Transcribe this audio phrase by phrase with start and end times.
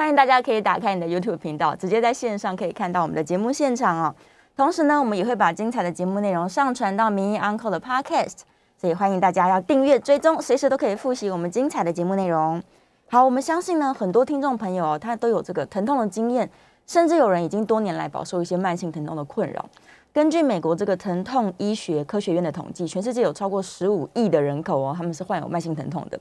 [0.00, 4.14] 欢迎大家可以打开你的 YouTube 频道，直接在线上可以看到我们的节目现场哦。
[4.56, 8.38] 同时呢，我们也会把精彩的节目内容上传到民意 Uncle 的 Podcast，
[8.78, 12.62] 所以欢迎大家要订阅追踪，随时都可以复习我们精彩的节目内容。
[13.10, 16.48] 好，我们相信呢，很多听众朋友哦他都有这个疼痛的经验，
[16.86, 19.68] 甚至有人已经多年来饱受一些慢性疼痛的困扰。
[20.14, 26.18] 根据美国这个疼痛医学科学院的统计，全世界有超过十五亿的人口哦，他们是患有慢性疼痛的。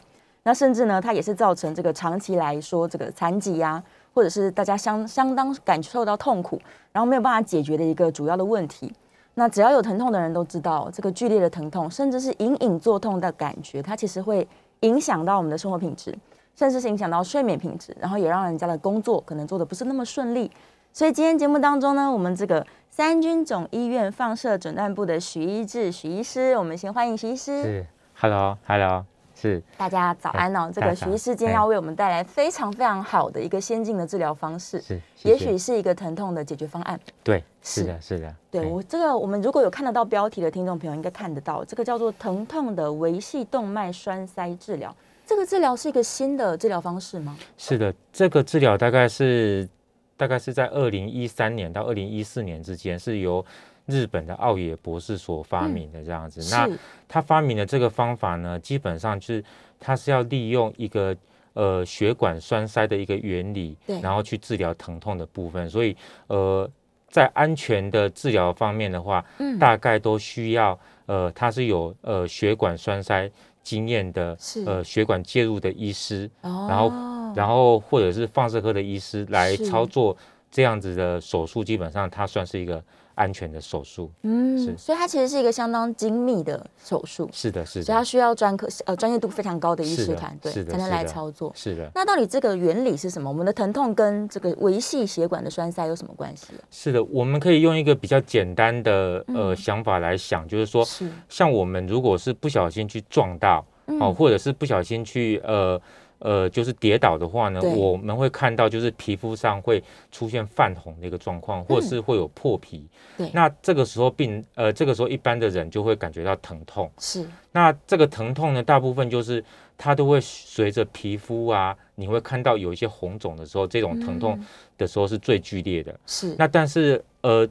[0.49, 3.83] 那甚至呢，它也是造成这个长期来说这个残疾呀，
[4.15, 6.59] 或者是大家相相当感受到痛苦，
[6.91, 8.91] 然后没有办法解决的一个主要的问题。
[9.35, 14.47] 那只要有疼痛的人都知道，这个剧烈的疼痛，甚至是隐隐作痛的感觉，它其实会
[14.79, 16.17] 影响到我们的生活品质，
[16.55, 20.49] 甚至是影响到睡眠品质，然后也让人家的工作可能做的不是那么顺利。
[20.91, 27.61] 所以今天节目当中呢，我们这个三军总医院放射诊断部的许医志许医师，我们先欢迎许医师。
[27.61, 29.05] 是，Hello，Hello。
[29.39, 30.69] 是，大家早安哦！
[30.73, 36.99] 这个徐医师今天要为我们带来非常非常好的一个先进的治疗方式，是，也许是一个疼痛的解决方案。
[37.23, 38.35] 对，是的，是的。
[38.51, 44.93] 对我这个，我们如果有看得到标题的听众朋友，应该看得到，这个叫做疼痛的维系动脉栓塞治疗。
[45.25, 47.37] 这个治疗是一个新的治疗方式吗？
[47.57, 49.69] 是的，这个治疗大概是
[50.17, 53.45] 大概是在二零一三年到二零一四年之间，是由。
[53.89, 56.69] 日本的奥野博士所发明的这样子，那
[57.07, 59.43] 他发明的这个方法呢，基本上就是
[59.79, 61.15] 他是要利用一个
[61.53, 65.67] 呃血管栓塞的一个原理，然后去治疗疼痛的部分。
[65.67, 66.69] 所以呃，
[67.09, 69.25] 在安全的治疗方面的话，
[69.59, 73.27] 大概都需要呃，他是有呃血管栓塞
[73.63, 76.91] 经验的，呃血管介入的医师，然后
[77.35, 80.15] 然后或者是放射科的医师来操作
[80.51, 82.83] 这样子的手术，基本上它算是一个。
[83.19, 91.91] 安全的手术，嗯，是，所以它其实是一个相当精密的手术，是的，是的，所以它需要专科呃专业度非常高的医师团队才能来操作，是的。
[91.93, 93.29] 那到底这个原理是什么？
[93.29, 96.53] 我们的疼痛跟这个维系血管的栓塞有什么关系？
[96.71, 103.65] 是的，我们可以用一个比较简单的呃想法来想，就是说，是像我们如果是不小心去撞到，
[103.99, 105.79] 哦，或者是不小心去呃。
[106.19, 112.87] 呃，就是跌倒的话呢，我们会看到就是皮肤上会出现泛红的一个状况，或者是会有破皮。
[113.17, 116.91] 对，那这个时候病呃，这个时候一般的人就会感觉到疼痛。
[116.99, 119.43] 是，那这个疼痛呢，大部分就是
[119.77, 124.39] 它都会随着皮肤啊，你会看到有一些红肿的时候，这种疼痛
[124.77, 125.97] 的时候是最剧烈的。
[126.05, 127.47] 是，那但是呃，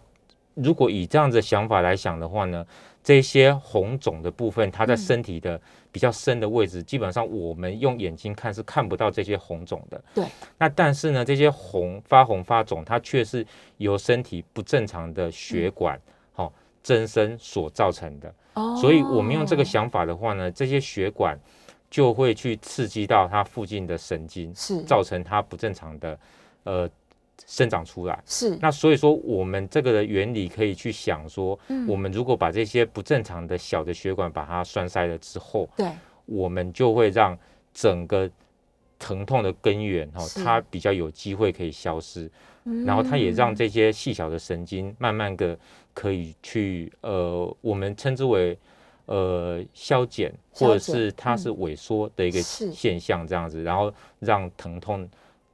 [0.54, 2.66] 如果以这样子想法来想的话呢？
[3.00, 5.58] 这些红肿的部分，它在身体的
[5.91, 10.03] 比较深的位置，基本上我们用眼睛看是看不到这些红肿的。
[10.15, 10.25] 对。
[10.59, 16.00] 那但是呢，这些红发红发肿，它却是由身体不正常的血管，
[16.32, 18.34] 好增生所造成的。
[18.54, 18.77] 哦。
[18.77, 21.38] 所以我们用这个想法的话呢，这些血管
[21.91, 26.19] 就会去刺激到它附近的神经，是造成它不正常的，
[26.65, 26.91] 呃。
[27.47, 28.22] 生长出来。
[28.26, 28.56] 是。
[28.60, 35.91] 那，所以说我们这个的原理可以去想说，我们如果把这些不正常的小的血管把它栓塞了之后，对，
[36.27, 37.38] 我们就会让
[37.72, 38.31] 整个
[38.98, 42.31] 疼痛的根源哈，它比较有机会可以消失，
[42.84, 45.59] 然后它也让这些细小的神经慢慢的
[45.94, 48.59] 可以去呃，我们称之为
[49.06, 55.09] 呃消减，或者是它是萎缩的一个现象这样子，然后让疼痛。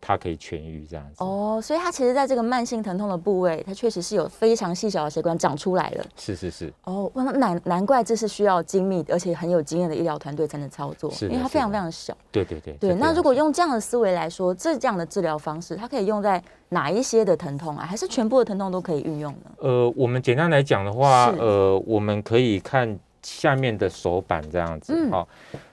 [0.06, 6.04] 它可以痊愈这样子哦，所以它其实在这个慢性疼痛的部位，它确实是有非常细小的血管长出来了。
[6.14, 6.70] 是是是。
[6.84, 12.14] 哦，那难难怪这是需要精密而且很有经验的医疗团队才能操作，是，因为它非常非常小。
[12.30, 12.74] 对对对。
[12.74, 17.86] 对，那如果用这样的思维来说，这这样的治疗方式，它可以用在哪一些的疼痛啊？
[17.86, 19.50] 还是全部的疼痛都可以运用呢？
[19.60, 25.08] 呃，我们简单来讲的话，呃，我们可以看下面的手板这样子。
[25.10, 25.26] 好，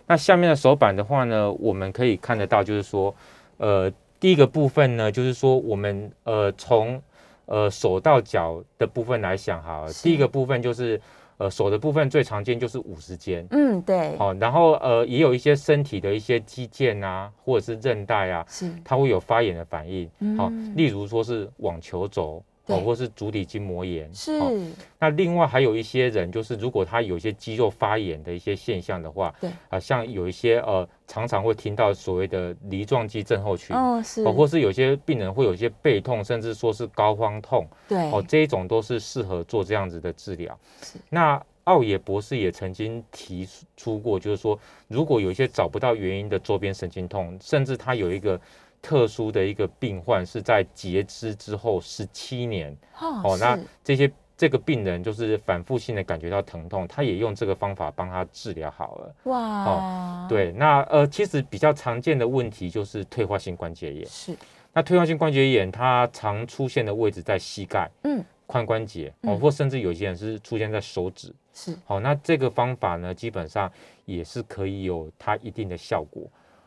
[0.07, 3.13] 那下面的手板的话呢，我们可以看得到，就是说，
[3.57, 3.91] 呃。
[4.21, 7.01] 第一个部分呢，就是说我们呃从
[7.47, 11.01] 呃手到脚的部分来想哈，第一个部分就是
[11.37, 18.71] 呃手的部分最常见就是五十肩，嗯对，好，然后呃也有一些身体的一些肌腱啊，或者是韧带啊，是。
[18.85, 20.07] 它会有发炎的反应，
[20.37, 22.41] 好，例如说是网球肘。
[22.67, 24.07] 哦，或是足底筋膜炎。
[24.13, 24.39] 是。
[24.99, 29.49] 那另外还有一些人，就是如果他有一些肌肉发炎的一些现象的话，对。
[29.67, 40.57] 啊，像有一些呃常常会听到所谓的梨状肌症候群，哦，是，哦，或是有些病人会有一些背痛，甚至说是膏肓痛，对，哦，这一种都是适合做这样子的治疗。
[41.09, 48.39] 那奥野博士也曾经提出过，就是说，如果有一些找不到原因的周边神经痛，甚至他有一个
[48.81, 54.09] 特殊的一个病患是在截肢之后十七年，哦，那这些
[54.41, 59.15] 这个病人就是反复性的感觉到疼痛，他也用这个方法帮他治疗好了。
[59.25, 64.03] 哇，哦，对，那呃，其实比较常见的问题就是退化性关节炎。
[64.07, 64.35] 是，
[64.73, 67.87] 那退化性关节炎它常出现的位置在膝盖。
[68.01, 68.25] 嗯。
[68.47, 73.71] 髋关节哦，或甚至有些人是出现在手指，是好，那这个方法呢，基本上
[74.05, 76.23] 也是可以有它一定的效果。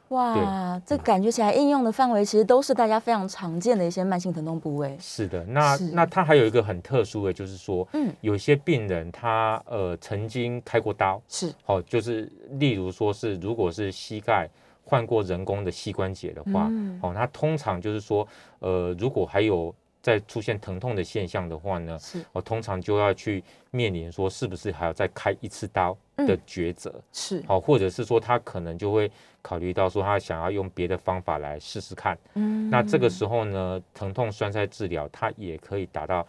[0.08, 4.96] 哇，这感觉起来应用的范围其实都是大家非常常见的一些慢性疼痛部位。
[5.00, 11.52] 是的，那那它还有一个很特殊的，就是说，嗯，有些病人他呃曾经开过刀，是。
[11.64, 14.48] 好，就是例如说是如果是膝盖
[14.84, 16.70] 换过人工的膝关节的话，
[17.02, 18.26] 哦，那通常就是说，
[18.60, 19.74] 呃，如果还有。
[20.04, 29.10] 在出现疼痛的现象的话呢，是，我通常就要去面临说是不是还要再开一次刀的抉择，是，好，或者是说他可能就会
[29.40, 36.26] 考虑到说他想要用别的方法来试试看，嗯，那这个时候呢，疼痛栓塞治疗它也可以达到。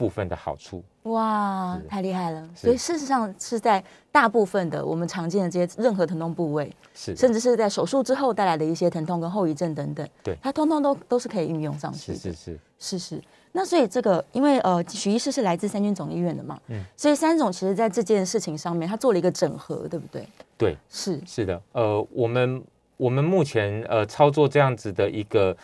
[0.00, 2.48] 部分的好处哇，太厉害了！
[2.54, 12.14] 所以事实上是在大部分的我们常见的这些任何疼痛部位，是甚至是在手术之后带来的一些疼痛跟后遗症等等，对，它通通都都是可以运用上去。
[12.14, 13.22] 是是是是是。
[13.52, 20.26] 那所以这个，因为呃，许医师是来自三军总医院的嘛，嗯，所以三总其实在这件事情上面，他做了一个整合，对不对？
[20.56, 21.60] 对，是是的。
[21.72, 22.62] 呃，我们
[22.96, 25.56] 我们目前呃操作这样子的一个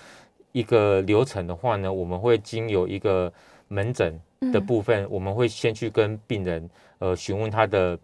[0.53, 3.33] 一个流程的话呢，我们会经由一个
[3.69, 4.19] 门诊。
[4.53, 6.69] 的部分，我们会先去跟病人
[6.99, 7.99] 呃询问他的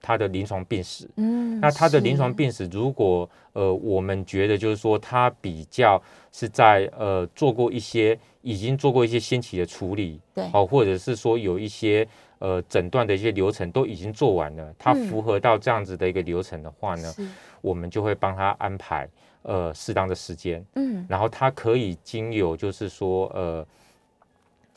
[0.00, 1.08] 他的临床病史。
[1.16, 6.00] 嗯，那他的临床病史，如果呃我们觉得就是说他比较
[6.30, 12.06] 是在呃做过一些已经做过一些先期的处理，对，好，或者是说有一些
[12.38, 17.14] 呃诊断的一些流程都已经做完了，他符合到这样子的一个流程的话呢，
[17.60, 19.08] 我们就会帮他安排
[19.42, 20.64] 呃适当的时间。
[20.74, 23.66] 嗯，然后他可以经由就是说呃。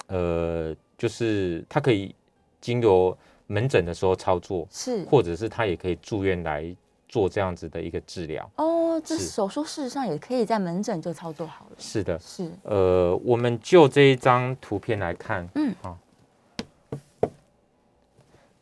[0.10, 2.14] 呃，就是他可以
[2.62, 3.18] 经由
[3.48, 6.76] 门诊的时候操作，是，或者是他也可以住院来
[7.08, 8.48] 做这样子的一个治疗。
[8.58, 11.76] 哦，这手术事实上也可以在门诊就操作好了。
[11.80, 12.52] 是的，是。
[12.64, 15.98] 呃，我们就这一张图片来看，嗯，好。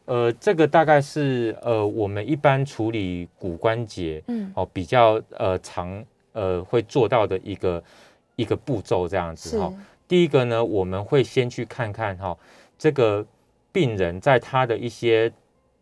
[0.05, 6.01] 呃，这个大概是呃我们一般处理骨关节，嗯，哦，比较呃常
[6.31, 7.83] 呃会做到的一个
[8.37, 9.73] 一个步骤这样子哈。
[10.07, 12.37] 第一个呢，我们会先去看看哈，
[12.77, 13.25] 这个
[13.71, 15.31] 病人在他的一些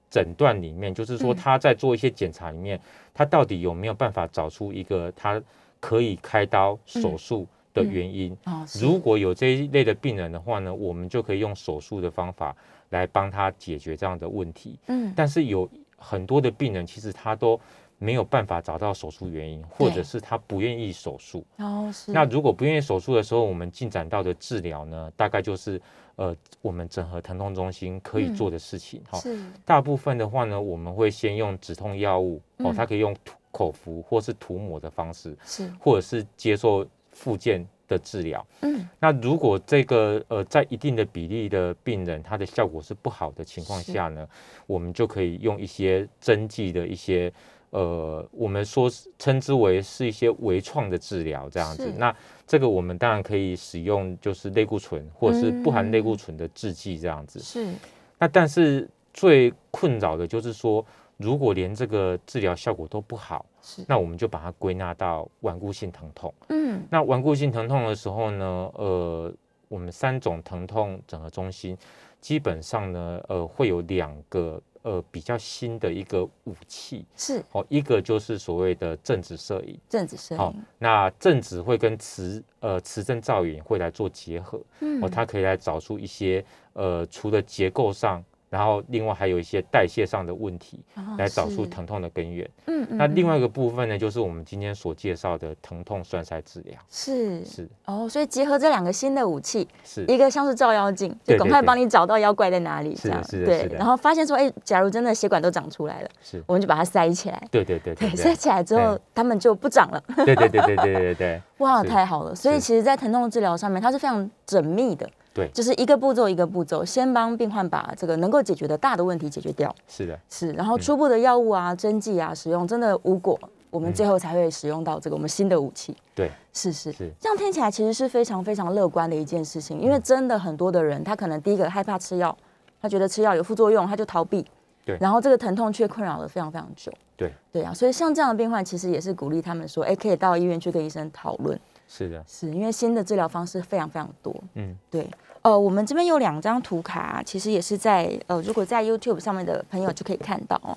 [0.09, 2.79] 诊断里面，就是说他在做一些检查里面，
[3.13, 5.41] 他到底有没有办法找出一个他
[5.79, 8.35] 可以开刀手术的原因。
[8.79, 12.55] 如果有这一类的病人的话呢，我们就可以用手术的方法
[12.89, 14.79] 来帮他解决这样的问题。
[14.87, 17.59] 嗯，但是有很多的病人其实他都。
[17.97, 21.45] 没有办法找到手术原因，或者是他不愿意手术。
[21.57, 22.11] 哦，是。
[22.11, 25.81] 那如果不愿意手术的时候，我们进展到的治疗呢，大概就是
[26.17, 29.01] 呃，我们整合疼痛中心可以做的事情。
[29.09, 29.39] 哈，是。
[29.63, 38.45] 大部分的话呢，我们会先用止痛药物，哦，它可以用涂口服或是涂抹的方式，是，或者是接受附件的治疗。
[38.61, 38.87] 嗯。
[38.99, 44.27] 那如果这个呃，在一定的比例的病人，他的效果是不好的情况下呢，
[44.67, 47.31] 我们就可以用一些针剂的一些。
[47.75, 48.89] 呃，我们说
[49.19, 52.15] 称之为是一些微创的治疗这样子，那
[52.47, 57.37] 这个我们当然可以使用，就是类固醇或者是不含类固醇的制剂这样子。
[57.41, 57.73] 是。
[58.17, 60.85] 那但是最困扰的就是说，
[61.17, 66.33] 如果连这个治疗效果都不好，是，那我们就把它归纳到顽固性疼痛。
[66.47, 66.81] 嗯。
[66.89, 69.33] 那顽固性疼痛的时候呢，呃，
[69.67, 71.77] 我们三种疼痛整合中心
[72.21, 74.61] 基本上呢，呃，会有两个。
[74.85, 77.05] 呃，比较新的一个武器。
[77.17, 77.43] 是。
[77.51, 88.23] 哦，一个就是所谓的正子摄影，正子摄影，好，那正子会跟磁呃磁振造影会来做结合，嗯，哦，它可以来找出一些呃，除了结构上。
[88.55, 90.79] 然后另外还有一些代谢上的问题，
[91.17, 92.49] 来找出疼痛的根源。
[92.67, 92.97] 嗯嗯。
[92.97, 96.73] 那另外一个部分呢，就是我们今天所介绍的疼痛栓塞治疗。
[96.89, 97.69] 是是。
[97.83, 103.69] 哦，所以结合这两个新的武器，是一个像是照妖镜，就赶快帮你找到妖怪在哪里，这样对。
[103.73, 107.47] 然后发现说，哎，假如真的血管都长出来了，是，我们就把它塞起来。
[107.51, 108.15] 对对对对。
[108.15, 110.01] 塞起来之后，他们就不长了。
[110.25, 111.41] 对对对对对对对。
[111.59, 112.33] 哇，太好了！
[112.33, 115.09] 所以其实，在疼痛治疗上面，它是非常缜密的。
[115.35, 119.75] 对，就是一个步骤一个步骤，先帮病患把这个能够解决的大的问题解决掉。
[119.85, 123.37] 是的，是，然后初步的药物啊、针剂啊使用真的无果，
[123.69, 125.93] 我们最后才会使用到这个我们新的武器。
[126.15, 126.89] 对，是是。
[126.93, 127.11] 是。
[127.19, 132.35] 这样听起来其实是非常非常乐观的一件事情，因为真的很多的人，他可能第一个害怕吃药，
[132.81, 134.45] 他觉得吃药有副作用，他就逃避。
[134.85, 134.97] 对。
[135.01, 136.89] 然后这个疼痛却困扰了非常非常久。
[137.17, 144.35] 对，对啊，所以像这样的病患，其实也是鼓励他们说，哎，可以到医院去跟医生讨论，是的，是因为新的治疗方式非常非常多。
[144.55, 145.07] 嗯，对，
[145.43, 150.75] 呃，我们这边有两张图卡，其实也是在呃，如果在 YouTube 上面的朋友就可以看到哦，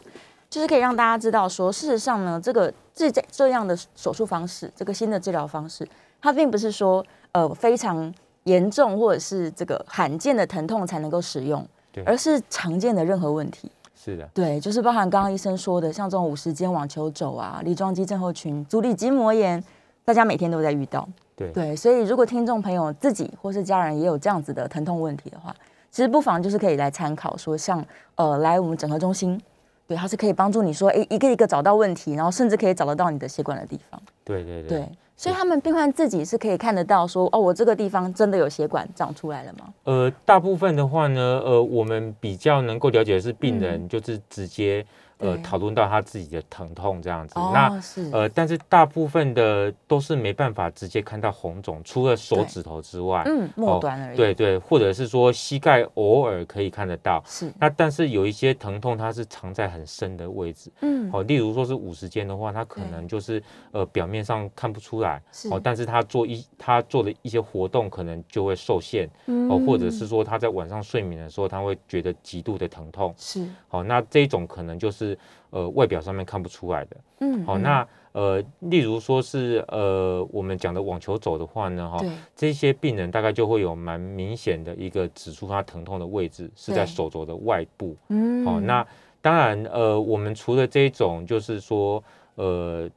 [0.50, 5.88] 就是可以让大家知道说，事实上呢，这个这这这样的手术方式，这个新的治疗方式，
[6.20, 8.12] 它并不是说呃非常
[8.44, 13.70] 严重或者是这个罕见的疼痛才能够使用对，而是常见的任何问题。
[13.94, 19.62] 是的，对，就是包含刚刚医生说的，像这种五十肩网球肘啊、梨状肌症候群、足底筋膜炎，
[20.08, 21.06] 大家每天都在遇到。
[21.36, 25.54] 对对，所以如果听众朋友自己或是家人也有这样子的疼痛问题的话，
[25.90, 27.84] 其实不妨就是可以来参考，说像
[28.14, 29.38] 呃来我们整合中心，
[29.86, 34.00] 对，它是可以帮助你说，哎，一个一个找到问题，然后甚至可以找得到你的血管的地方。
[34.24, 34.78] 对对对。
[34.78, 39.74] 对，所以他们病患自己是可以看得到说，哦，我这个地方真的有血管长出来了吗？
[39.84, 44.84] 呃，大部分的话呢，呃，我们比较能够了解的是病嗯人就是直接、
[45.18, 47.34] 呃讨论到他自己的疼痛这样子。
[47.36, 47.80] 那
[48.12, 57.22] 呃，但是大部分的都是没办法直接看到红肿，除了手指头之外，嗯，末端而已。，对对，或者是说膝盖偶尔可以看得到。
[57.26, 60.70] 是，那但是有一些疼痛，它是藏在很深的位置。
[60.82, 75.07] 嗯，哦，例如说是五十肩的话，它可能就是呃表面上看不出来，是哦，但是他做一他做的一些活动可能就会受限，嗯哦，或者是说他在晚上睡眠的时候，他会觉得极度的疼痛，是，哦、那这种可能就是
[75.50, 77.62] 呃外表上面看不出来的，嗯，好、嗯。
[77.62, 88.86] 那呃例如说是呃我们讲的网球肘的话呢，哈、对，这些病人大概就会有蛮明显的一个指出他疼痛的位置是在手肘的外部，嗯，好、那。
[89.20, 92.02] 当然，呃，我们除了这种，就是说，
[92.36, 92.88] 呃，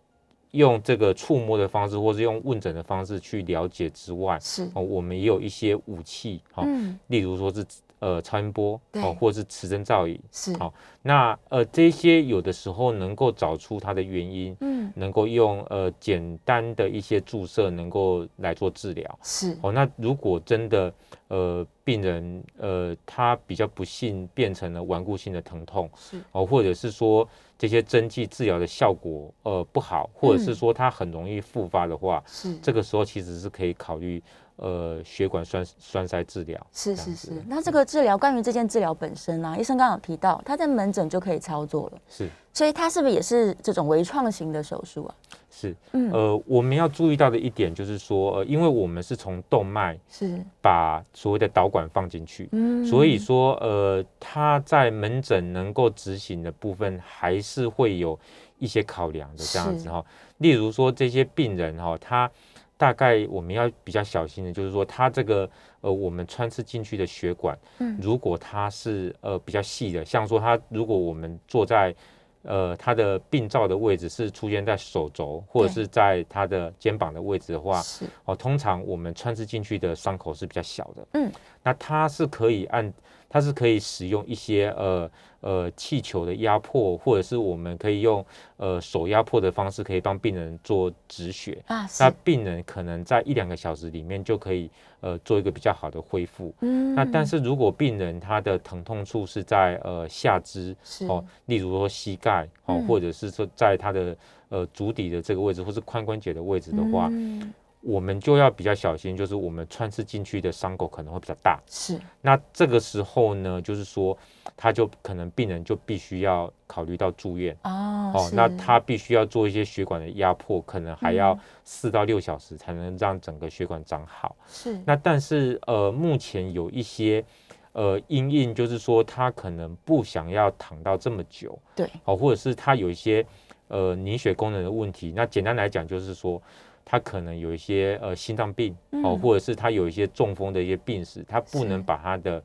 [0.51, 7.65] 用这个触摸的方式，或是用问诊的方式去了解之外，是，哦，我们也有一些武器，哈、嗯，例如说是
[8.01, 10.19] 呃超音波，对哦，或是磁针造影。
[10.31, 19.19] 是，好那呃，这些有的时候能够找出它的原因，嗯，能够用呃简单的一些注射能够来做治疗。
[19.23, 20.93] 是，哦，那如果真的
[21.29, 27.27] 呃病人呃他比较不幸变成了顽固性的疼痛，是，哦，或者是说
[27.57, 34.21] 这些针剂治疗的效果呃不好，或者是嗯说它很容易复发的话，是，这个时候其实是可以考虑
[34.61, 36.67] 呃血管栓栓塞治疗。
[36.71, 37.43] 是是是。
[37.47, 45.15] 那这个治疗，关于这件治疗本身呢、医生刚刚有提到，他在门诊就可以操作了，是所以他是不是也是这种微创型的手术啊？
[45.49, 58.17] 是，嗯，呃，我们要注意到的一点就是说，呃，因为我们是从动脉是，把所谓的导管放进去，嗯所以说，呃，他在门诊能够执行的部分，还是会有
[58.59, 60.03] 一些考量的这样子是哈。
[60.37, 62.31] 例如说，这些病人哈，他
[62.81, 65.47] 大概我们要比较小心的，就是说，它这个
[65.81, 67.95] 呃，我们穿刺进去的血管，嗯。
[68.01, 71.93] 如果它是呃比较细的，像说它如果我们坐在
[72.41, 82.91] 呃，它的病灶的位置是出现在手肘或者是在它的肩膀的位置的话，是，哦，通常我们穿刺进去的伤口是比较小的，嗯，那它是可以按，
[83.29, 85.07] 它是可以使用一些呃
[85.41, 88.25] 呃气球的压迫，或者是我们可以用
[88.57, 91.61] 呃手压迫的方式，可以帮病人做止血。
[91.67, 94.69] 啊，那，病人可能在一两个小时里面就可以
[95.01, 96.53] 呃做一个比较好的恢复。
[96.61, 96.95] 嗯。
[96.95, 100.75] 那但是如果病人他的疼痛处是在呃下肢
[101.07, 102.87] 哦，例如说膝盖哦，嗯。
[102.87, 104.15] 或者是说在他的
[104.49, 111.59] 呃足底的这个位置，或是髋关节的位置的话，嗯我们就要比较小心，就是我们穿刺进去的伤口可能会比较大。
[111.67, 114.17] 是，那这个时候呢，就是说，
[114.55, 117.57] 他就可能病人就必须要考虑到住院。
[117.63, 121.39] 哦，哦，那他必须要做一些血管的压迫，可能还要嗯。
[121.63, 124.35] 四到六小时才能让整个血管长好。
[124.45, 127.23] 是，那但是呃，目前有一些
[127.71, 133.25] 呃阴影，就是说他可能不想要躺到这么久，对，哦，或者是他有一些
[133.69, 135.13] 呃凝血功能的问题。
[135.15, 136.41] 那简单来讲，就是说
[136.83, 138.73] 他可能有一些呃心脏病
[139.03, 142.43] 哦，嗯或者是他有一些中风的一些病史，他不能把他的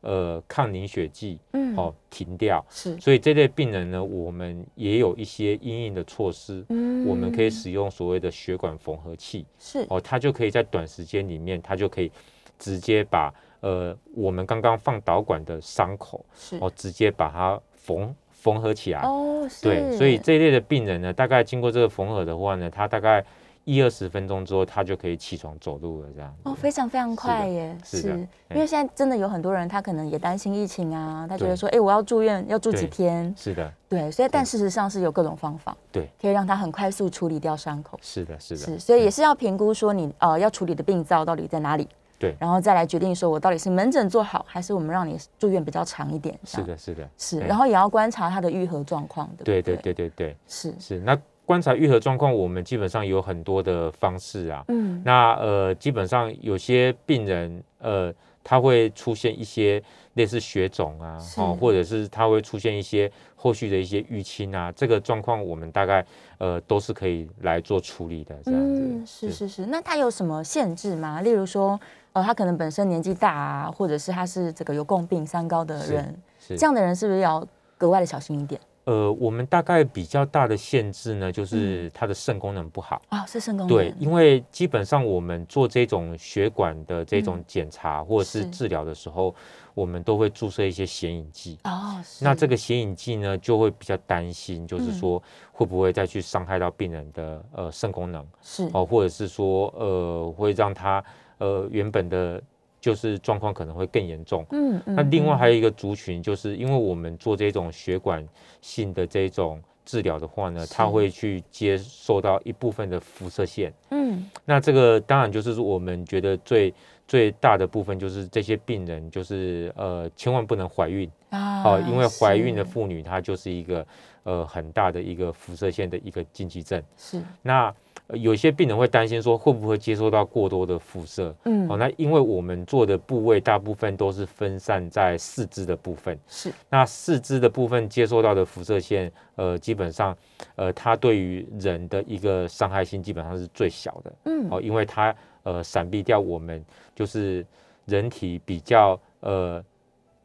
[0.00, 2.64] 呃抗凝血剂嗯，哦停掉。
[2.70, 7.06] 是，所以这类病人呢，我们也有一些因应的措施，嗯。
[7.06, 9.46] 我们可以使用所谓的血管缝合器。
[9.58, 12.10] 是，哦，它就可以在短时间里面，它就可以
[12.58, 19.00] 直接把呃我们刚刚放导管的伤口是，哦，直接把它缝缝合起来。
[19.00, 23.24] 哦，是，对，所以这一类的病人呢，大概经过这个缝合的话呢，他大概
[23.68, 26.34] 一二十分钟之后，他就可以起床走路了，这样。
[26.44, 27.76] 哦，非常非常快耶！
[27.84, 28.16] 是的，
[28.48, 33.30] 因为现在真的有很多人，他可能也担心疫情啊，他觉得说，哎，我要住院，要住几天？
[33.36, 37.98] 是的，对，所以但事实上是有各种方法，对，可以让他很快速处理掉伤口。
[38.00, 41.86] 是的，是的，是，所以也是要评估说你呃要处理的病灶到底在哪里，
[42.18, 46.34] 对，然后再来决定说我到底是门诊做好，还是我们让你住院比较长一点。
[46.42, 49.44] 是的，是的，是，然后也要观察他的愈合状况的。
[49.44, 51.14] 对，对，对，对，对，是是那。
[51.48, 54.62] 观察愈合状况，我们基本上有很多的方式啊。
[54.68, 58.12] 嗯，那呃，基本上有些病人，呃，
[58.44, 66.04] 他会出现一些类似血肿啊，哦，或者是他会出现一些后续的一些淤青啊，这个状况我们大概
[66.36, 68.36] 呃都是可以来做处理的。
[68.44, 69.64] 这样子，是是是。
[69.64, 71.22] 那他有什么限制吗？
[71.22, 71.80] 例如说，
[72.12, 76.14] 呃，他可能本身年纪大啊，或者是他是这个有共病三高的人，
[76.58, 77.42] 这样的人是不是要
[77.78, 78.60] 格外的小心一点？
[78.88, 83.68] 呃，我们大概比较大的限制呢，就是它的肾功能不好啊，是肾功能。
[83.68, 89.34] 对，因为基本上我们做这种血管的这种检查或者是治疗的时候，
[89.74, 92.02] 我们都会注射一些显影剂哦。
[92.22, 98.70] 那这个显影剂呢，就会比较担心，就是说会不会再去伤害到病人的呃肾功能是。
[98.72, 101.04] 哦，或者是说呃会让他
[101.36, 102.42] 呃原本的。
[102.80, 104.46] 就是状况可能会更严重。
[104.50, 108.26] 嗯，那另外还有一个族群，就是因为我们做这种血管
[108.60, 113.72] 性的这种治疗的话呢，它会去接受到一部分的辐射线。
[113.90, 116.72] 嗯，那这个当然就是我们觉得最
[117.06, 123.86] 最大的部分，就是这些病人就是呃，千万不能怀孕啊，因为怀孕的妇女她就是一个
[124.22, 126.82] 呃很大的一个辐射线的一个禁忌症。
[126.96, 127.74] 是，那。
[128.14, 131.34] 有些病人会担心说会不会接收到过多的辐射？
[131.44, 140.16] 嗯，哦，那因为我们做的部位大部分都是分散在四肢的部分，是那四肢的部分接收到的辐射线，呃，基本上，
[140.56, 147.44] 呃，它对于人的一个伤害性基本上是最小的，嗯，哦，因为它呃闪避掉我们就是
[147.84, 149.62] 人体比较呃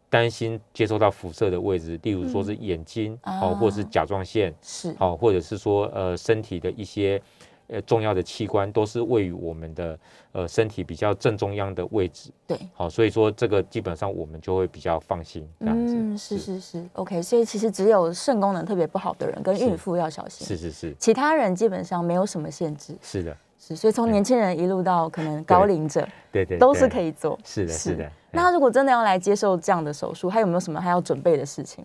[0.10, 7.22] 担心接收到辐射的位置，例如说是眼睛，哦，或者是甲状腺，是，好，或者是说呃身体的一些。
[7.67, 9.98] 呃，重要的器官都是位于我们的
[10.34, 12.30] 呃身体比较正中央的位置。
[12.45, 15.47] 对，好，所以说这个基本上我们就会比较放心。
[15.60, 17.21] 嗯，是是是，OK。
[17.21, 20.45] 所以其实只有肾功能特别不好的人跟孕妇要小心。
[20.45, 22.95] 是是是，其他人基本上没有什么限制。
[23.02, 23.76] 是的，是。
[23.76, 27.39] 所以从年轻人一路到可能高龄者，对对，都是可以做。
[27.45, 28.12] 是的，是的。
[28.32, 31.84] 那如果真的要来接受这样的手术，还有没有什么还要准备的事情？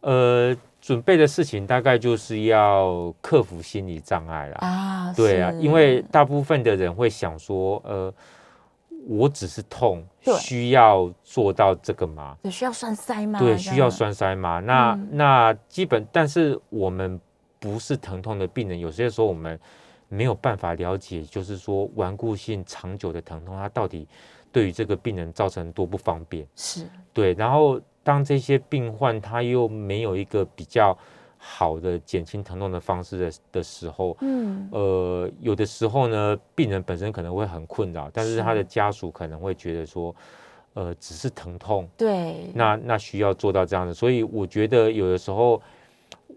[0.00, 0.56] 呃。
[0.80, 8.12] 准备的事情大概就是要克服心理障碍了啊，对啊，因为大部分的人会想说，呃，
[9.06, 10.02] 我只是痛，
[10.38, 12.34] 需要做到这个吗？
[12.42, 13.38] 对，需要栓塞吗？
[13.38, 14.58] 对，需要栓塞吗？
[14.60, 17.20] 那那基本，但是我们
[17.58, 19.60] 不是疼痛的病人，有些时候我们
[20.08, 24.08] 没有办法了解，就是说顽固性长久的疼痛，它到底
[24.50, 26.46] 对于这个病人造成多不方便？
[26.56, 27.78] 是对，然后。
[28.02, 30.96] 当这些病患他又没有一个比较
[31.36, 40.14] 好的减轻疼痛的方式的的时候，嗯，呃，有的时候呢，病人本身可能会很困扰，但是他的家属可能会觉得说，
[40.74, 45.60] 呃，只是疼痛，对，那那需要做到这样的，所以我觉得有的时候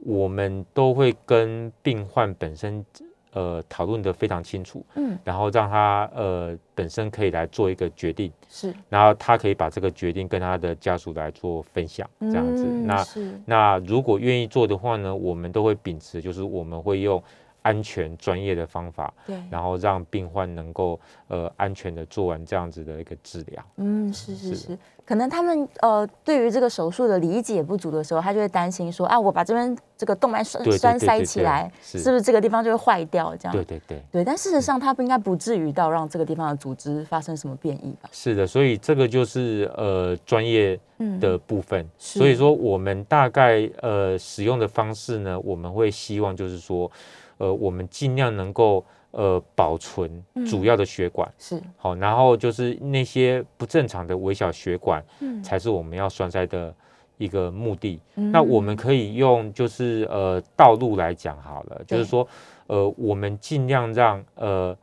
[0.05, 2.85] 我们都会跟病患本身。
[3.33, 13.05] 呃，讨论的非常清楚，嗯，然后让他呃本身可以来做一个决定，是，然后他可以把这个决定跟他的家属来做分享，这样子，那
[13.45, 17.21] 那如果愿意做的话呢，我们都会秉持，就是我们会用。
[17.63, 23.63] 安全专业的方法，对，然后让病患能够呃安全的做完这样子的一个治疗。
[23.77, 33.35] 嗯，是是是，可能他们呃对于这个手术的理解不足的时候，他就会担心说啊，我把这边这个动脉栓栓塞起来，是不是这个地方就会坏掉？
[33.37, 38.09] 这样对对对对，但事实上它不应该不至于到让这个地方的组织发生什么变异吧？
[38.11, 40.77] 是的，所以这个就是呃专业
[41.19, 41.87] 的部分。
[41.97, 46.91] 所以说我们大概呃使用的方式呢，我们会希望就是说。
[47.37, 51.61] 呃，我们尽量能够呃保存主要的血管是。
[51.77, 56.73] 好，然后就是那些不正常的微小血管，嗯，才是我们要栓塞的
[57.17, 57.99] 一个目的。
[58.15, 62.27] 那我们可以用就是呃道路来讲好了，就是说
[62.67, 64.75] 呃我们尽量让呃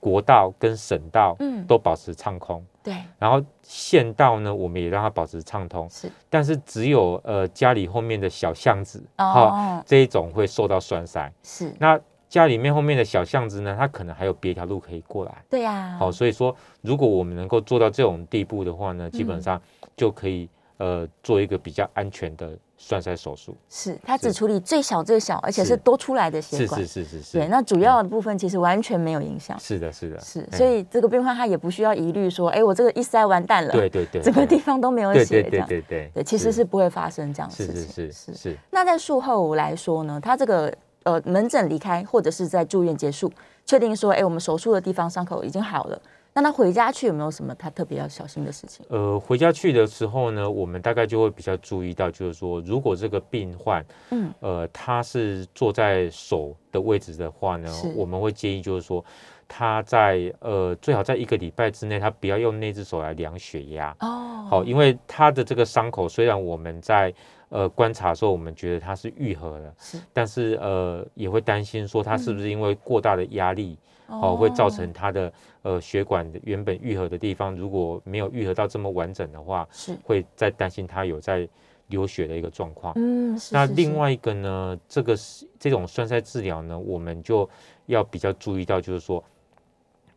[0.00, 1.64] 国道跟省道嗯。
[1.66, 11.98] 都保持畅通，对，然后县道呢我们也让它保持畅通，是，但是只有呃家里后面的小巷子哦这一种会受到栓塞，是那。
[12.26, 15.44] 家里面后面的小巷子呢，它可能还有别条路可以过来。
[15.48, 15.96] 对呀。
[16.00, 19.60] 好，所以说如果我们能够做到这种地步的话呢，基本上
[19.96, 23.56] 就可以呃做一个比较安全的栓塞手术。
[23.68, 26.80] 是，它只处理最小最小，而且是多出来的血管。
[26.80, 27.38] 是是是是。
[27.38, 29.58] 对，那主要的部分其实完全没有影响。
[29.58, 35.68] 是的，是的，是，哎所以这个病患他也不需要疑虑说，哎，我这个一塞完蛋了，对对对，整个地方都没有对血，对对这样。
[35.68, 37.92] 对对对，其实是不会发生这样的是事情。
[37.92, 40.72] 是是是那在术后来说呢，他这个
[41.04, 43.32] 呃门诊离开，或者是在住院结束，
[43.64, 46.00] 确定说，哎，我们手术的地方伤口已经好了，
[46.36, 48.84] 那他回家去有没有什么他特别要小心的事情？
[48.88, 59.04] 呃，回家去的时候呢，我们大概就会比较注意到，就是说，如果这个病患，嗯，呃，他是坐在手的位置的话呢，我们会建议就是说，
[59.46, 67.14] 他在呃最好在一个礼拜之内，他不要用那只手来量血压，哦，好，因为他的这个伤口虽然我们在
[67.48, 69.98] 呃观察的时候，我们觉得它是愈合了，是。
[70.12, 73.78] 但是呃也会担心说他是不是因为过大的压力。
[74.06, 81.48] 哦，会造成他的呃血管原本愈合的地方，如果没有愈合到这么完整的话，是，会再担心他有在
[81.88, 82.92] 流血的一个状况。
[82.96, 87.48] 嗯，是那另外一个呢，这个是这种栓塞治疗呢，我们就
[87.86, 89.22] 要比较注意到，就是说，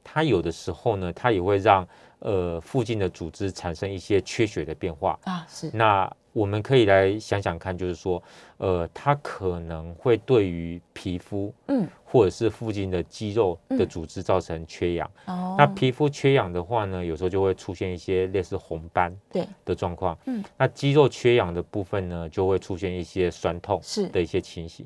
[0.04, 1.88] 它有的时候呢，它也会让
[2.19, 5.19] 呃附近的组织产生一些缺血的变化。
[5.23, 8.21] 啊，是那我们可以来想想看，就是说，
[8.58, 15.10] 呃，它可能会对于皮肤，嗯，或者是附近的肌肉的嗯组织造成缺氧。
[15.26, 20.15] 哦，那皮肤缺氧的话呢，有时候就会出现一些类似红斑对的状况。
[20.26, 24.86] 嗯，那肌肉缺氧的部分呢，就会出现一些酸痛是的一些情形。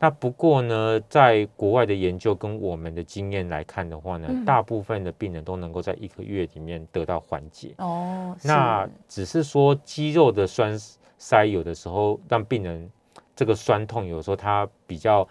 [0.00, 7.74] 那不过呢，在国外的研究跟我们的经验来看的话呢，嗯大部分的病人都能够在一个月里面得到缓解。
[7.78, 10.78] 哦，那只是说肌肉的酸
[11.18, 12.88] 塞，有的时候让病人
[13.34, 15.26] 这个酸痛，有时候他比较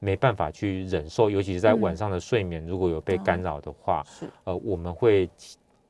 [0.00, 5.30] 没办法去忍受，尤其是在嗯晚上的睡眠如果有被干扰的话，是呃，我们会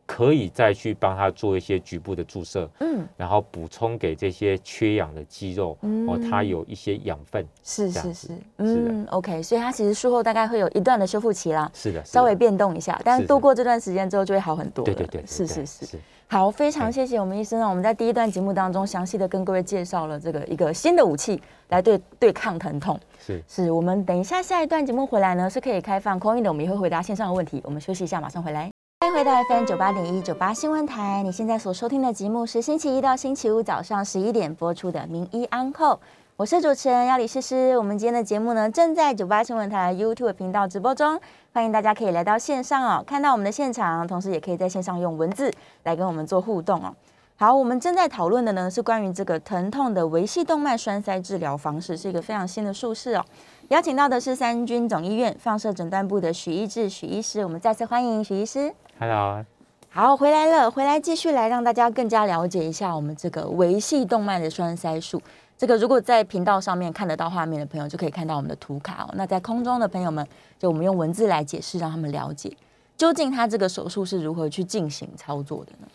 [0.09, 7.47] 可以再去帮他做一些局部的注射，嗯然后补充给这些缺氧的肌肉，嗯哦，它嗯有一些养分。
[7.62, 14.87] 是是是，嗯，OK，所以它其实术后大概会有一段的修复期啦，是的，是稍微变动一下，但是是度过这段时间之后就会好很多了。
[14.87, 15.85] 对对对，对对是是是。
[15.85, 15.99] 是
[16.31, 17.68] 好，非常谢谢我们医生啊！
[17.68, 22.99] 我们在第一段节目当中详细的跟各位介绍了这个一个新的武器来对对抗疼痛。
[23.18, 23.42] 是。
[23.47, 27.61] 是我们等一下下一段节目回来呢，是可以开放空运的，我们也会回答线上的问题。
[27.64, 28.78] 我们休息一下，马上回来。
[29.01, 35.95] 欢迎回到 FM 九八点一九八新闻台，你现在所收听的节目是星期一到星期五早上十一点播出的《名医安扣》，
[36.35, 37.79] 我是主持人要李诗诗。
[37.79, 41.19] 我们今天的节目呢，正在九八新闻台 YouTube 频道直播中，
[41.53, 46.93] 欢迎大家可以来到线上哦，看到我们的现场，同时也可以在线上用文字来跟我们做互动哦。
[47.37, 53.25] 好，我们正在讨论的呢是关于这个疼痛的维系动脉栓塞治疗方式，是一个非常新的术式哦。
[53.69, 58.75] 邀请到的是三军总医院放射诊断部的许医志许医师，我们再次欢迎许医师。
[59.01, 59.45] Hello，
[59.91, 65.23] 好，回来了，回来继续来让大家更加了解一下我们这个维系动脉的栓塞术。
[65.57, 69.11] 这个如果在频道上面看得到画面的朋友，就可以看到我们的图卡哦。
[69.15, 70.27] 那在空中的朋友们，
[70.59, 72.53] 就我们用文字来解释，让他们了解
[72.97, 75.87] 究竟他这个手术是如何去进行操作的呢？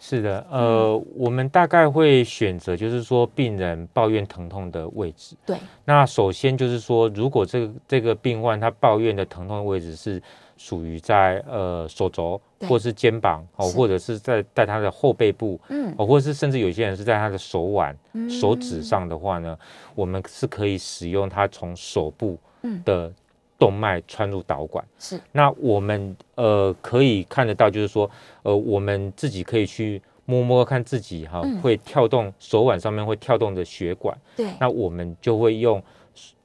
[0.00, 5.36] 是的，呃，我们大概会选择，就是说病人抱怨疼痛的位置。
[5.46, 10.22] 对，那首先就是说，如果这个这个病患他抱怨的疼痛的位置是
[10.56, 18.28] 属于在呃手肘对或是肩膀哦，或者是在在他的后背部嗯，哦，或者是甚至有些人是在他的手腕、嗯。
[18.28, 19.56] 手指上的话呢，
[19.94, 22.82] 我们是可以使用它从手部嗯。
[22.84, 23.12] 的
[23.58, 24.84] 动脉穿入导管。
[24.98, 25.20] 是。
[25.30, 28.10] 那我们呃可以看得到，就是说
[28.42, 31.60] 呃我们自己可以去摸摸看自己哈、嗯。
[31.60, 35.82] 会跳动手腕上面会跳动的血管，对，那我们就会用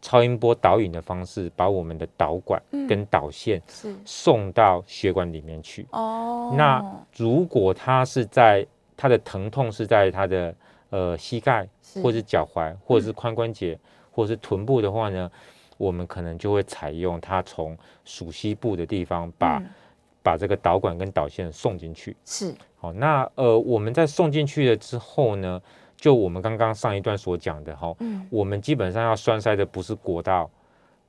[0.04, 2.86] 超音波导引的方式，把我们的导管嗯。
[2.86, 3.62] 跟导线
[4.04, 5.88] 送到血管里面去。
[5.92, 6.84] 哦，那
[7.16, 10.54] 如果他是在他的疼痛是在他的
[10.90, 12.02] 呃膝盖是。
[12.02, 13.80] 或是脚踝或者是髋关节、
[14.12, 15.32] 或者是臀部的话呢，
[15.78, 19.70] 我们可能就会采用它从属膝部的地方把、嗯。
[20.22, 22.16] 把这个导管跟导线送进去。
[22.26, 22.54] 是。
[22.78, 25.62] 好，那呃我们在送进去了之后呢，
[26.04, 30.52] 就我们刚刚上一段所讲的哈，嗯我们基本上要栓塞的不是国道，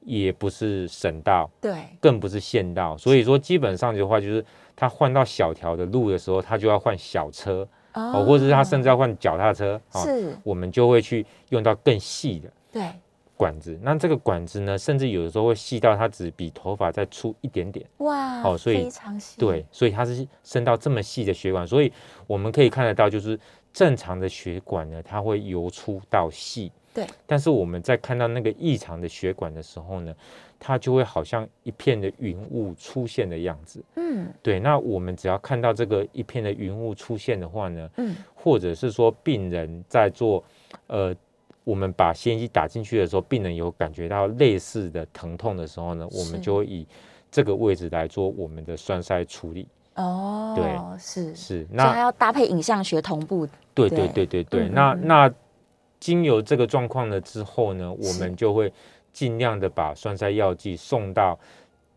[0.03, 4.45] 也不是省道，对更不是县道，所以说基本上的话就是
[4.77, 12.89] 他换到小条的路的时候，他就要换小车哦，或者是他甚至要换脚踏车哦，是我们就会去用到更细的对
[13.37, 13.77] 管子。
[13.83, 17.85] 那这个管子呢，甚至有的时候会细到它只比头发再粗一点点。
[17.97, 21.93] 哇哦所以非常细对，所以它是伸到这么细的血管，所以
[22.29, 23.37] 我们可以看得到，就是
[23.75, 26.73] 正常的血管呢，它会由粗到细。
[26.95, 30.15] 对，但是我们在看到那个异常的血管的时候呢，
[30.59, 33.85] 它就会好像一片的云雾出现的样子。
[33.97, 40.43] 嗯对，那我们只要看到这个一片的云雾出现的话呢，嗯，或者是说病人在做
[40.87, 41.15] 呃。
[41.67, 46.87] 我们把吸烟机打进去的时候，病人有感觉到类似的疼痛的时候呢，我们就会以
[47.31, 49.67] 这个位置来做我们的栓塞处理。
[49.95, 53.47] 哦，对，是，是，那还要搭配影像学同步。
[53.73, 54.09] 对对。
[54.09, 54.75] 对对对对，嗯嗯嗯。
[54.75, 55.35] 那那
[56.01, 58.73] 经由这个状况了之后呢，我们就会
[59.13, 61.39] 尽量的把栓塞药剂送到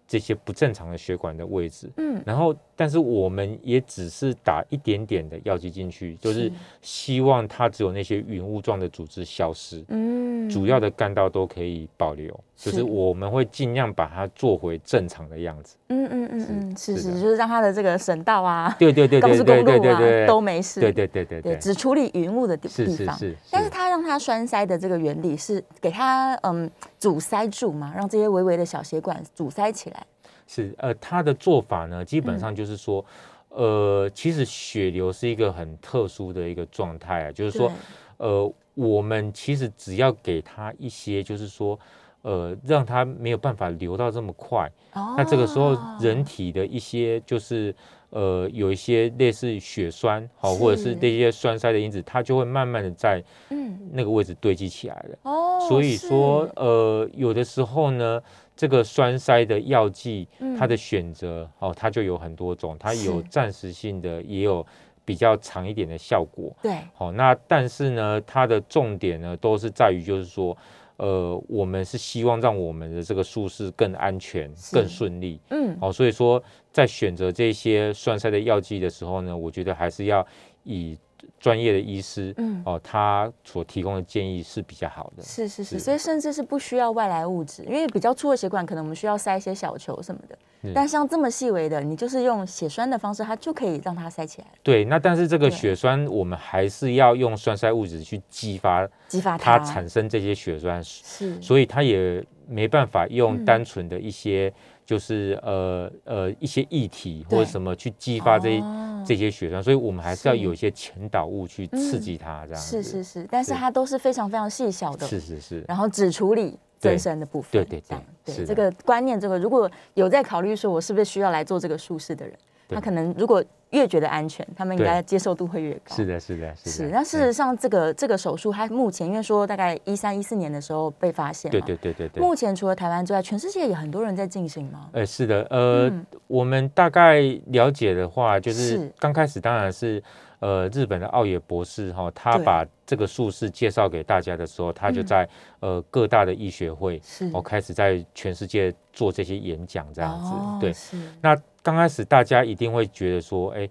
[0.07, 1.89] 这些不正常的血管的位置。
[1.97, 6.49] 嗯，然后，但是我们也只是打一点点的药剂进去，就是
[6.81, 12.33] 希望它只有那些云雾状的组织消失，嗯，主要的干道都可以保留。
[12.55, 15.75] 就是是我们会尽量把它做回正常的样子。
[15.89, 20.79] 嗯嗯嗯嗯，是是，是就是让它的这个省道啊、对对对高速对对公路啊对对对，都没事。
[20.79, 23.15] 对对对对对，只处理云雾的地地方。
[23.15, 30.03] 是是是，但是它让它栓塞的这个原理是给它嗯阻塞住嘛，让这些微微的小血管阻塞起来。
[30.47, 32.39] 是呃，他的做法呢，基本嗯。
[32.39, 33.03] 上就是说，
[33.49, 37.71] 呃，其实血流是一个很特殊的一个状态啊，就是说，
[38.17, 41.77] 呃，我们其实只要给他一些，就是说，
[42.21, 45.13] 呃，让它没有办法流到这么快，哦。
[45.17, 47.75] 那这个时候人体的一些就是。
[48.11, 50.95] 呃，有一些类似血栓，好、或者是是。
[50.95, 53.77] 这些栓塞的因子，它就会慢慢的在嗯。
[53.91, 55.17] 那个位置堆积起来了。
[55.23, 58.23] 哦，所以说，呃，有的时候呢，
[58.57, 64.65] 这个栓塞的药剂，它嗯的选择哦，它就有很多种，它有暂时性的，也有
[65.05, 66.51] 比较长一点的效果。
[66.63, 66.75] 对。
[66.95, 70.57] 好、那但是呢，它的重点呢，都是在于就是说，
[70.97, 75.39] 呃，我们是希望让我们的这个术式更安全、更顺利。
[75.51, 75.77] 嗯。
[75.79, 76.43] 好、所以说
[76.73, 80.25] 在选择这些栓塞的药剂的时候呢，我觉得还是要
[80.63, 80.97] 以
[81.39, 82.61] 专业的医师嗯。
[82.65, 85.23] 哦，他所提供的建议是比较好的。
[85.23, 85.79] 是是是，是。
[85.79, 90.37] 所以甚至是不需要外来物质，因为比较粗的血管可能我们需要塞一些小球什么的，
[90.73, 99.57] 但像这么细微的，你就是用血栓的方式，它就可以让它塞起来，对，那但是这个血栓，我们还是要用栓塞物质去激发激发它。
[99.57, 103.17] 它产生这些血栓，是，所以它也没办法嗯。
[103.17, 104.53] 用单纯的一些
[104.87, 108.85] 就是呃呃一些液体或者什么去激发这哦。
[109.05, 113.03] 这些血栓，所以我们还是要有一些前导物去刺嗯激它，这样是子。
[113.03, 113.57] 是是，但是是。
[113.57, 117.81] 它都是非常非常细小的，是是是，然后只处理对增生的部分，对对
[118.25, 122.37] 对这个观念，这个如果有在考虑说我是不是需要来做这个术式的人，
[122.69, 125.95] 他可能如果越觉得安全，他们应该接受度会越高。
[125.95, 126.89] 是的，是的，是是，的。
[126.89, 132.23] 那事嗯实上，这个这个手术，它目前因为说大概一三一四年的时候被发现，对对对对对。
[132.23, 134.89] 目前除了台湾之外，全世界也很多人在进行吗？
[134.93, 140.01] 呃，是的，呃，嗯我们大概了解的话，就是是刚开始当然是
[140.39, 150.31] 呃日本的奥野博士哈、他把这个术式介绍给大家的时候，他就嗯在、呃各大的医学会是哦开始在全世界做这些演讲这样子。
[150.61, 150.73] 对，
[151.21, 151.35] 那
[151.67, 153.69] 刚开始大家一定会觉得说，哎，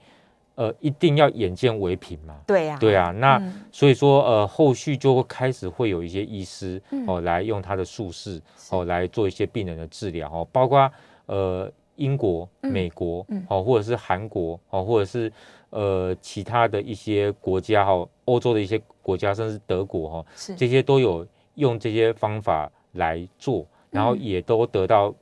[0.54, 2.36] 呃，一定要眼见为凭嘛。
[2.46, 3.64] 对呀，对啊，那、嗯。
[3.72, 7.06] 所以说，呃，后续就会开始会有一些医师嗯。
[7.06, 8.38] 哦来用他的术式
[8.70, 10.92] 哦来做一些病人的治疗哦，包括
[11.24, 12.70] 呃英国、嗯。
[12.70, 13.42] 美国嗯。
[13.48, 15.32] 哦，或者是韩国哦，或者是
[15.70, 20.54] 呃其他的一些国家哈、哦，欧洲的一些国家，甚至德国哈、哦，是。
[20.54, 24.20] 这些都有用这些方法来做，然后嗯。
[24.22, 25.14] 也都得到嗯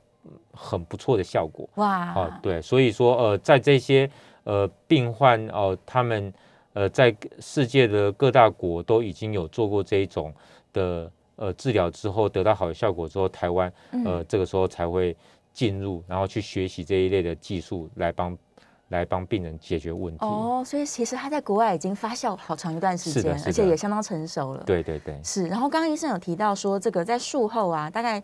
[0.53, 1.67] 很不错的效果。
[1.75, 4.09] 哇哦，对，所以说呃，在这些
[4.43, 6.33] 呃病患哦、他们
[6.73, 10.33] 呃在世界的各大国都已经有做过这一种
[10.73, 15.15] 的呃治疗之后，得到好的效果之后，台湾呃嗯这个时候才会
[15.53, 18.37] 进入，然后去学习这一类的技术来帮
[18.89, 20.25] 来帮病人解决问题。
[20.25, 24.63] 哦，所以其实他在国外已经发酵好长一段时间，而且也相当成熟了。
[24.63, 28.21] 对对对，是，然后刚刚医生有提到说，这个在术后啊，大概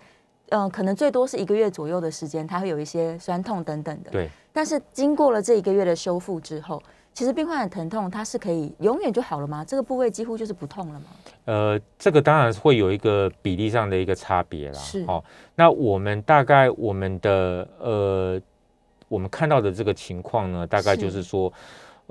[0.51, 4.11] 呃可能最多是一个月左右的时间，它会有一些酸痛等等的。
[4.11, 4.29] 对。
[4.53, 6.81] 但是经过了这一个月的修复之后，
[7.13, 9.65] 其实病患的疼痛它是可以永远就好了吗？
[9.65, 11.05] 这个部位几乎就是不痛了吗？
[11.45, 14.79] 呃，这个当然会有一个比例上的一个差别啦。
[14.79, 15.23] 是哦，
[15.55, 18.41] 那我们大概我们的呃，
[19.07, 21.51] 我们看到的这个情况呢，大概就是是说，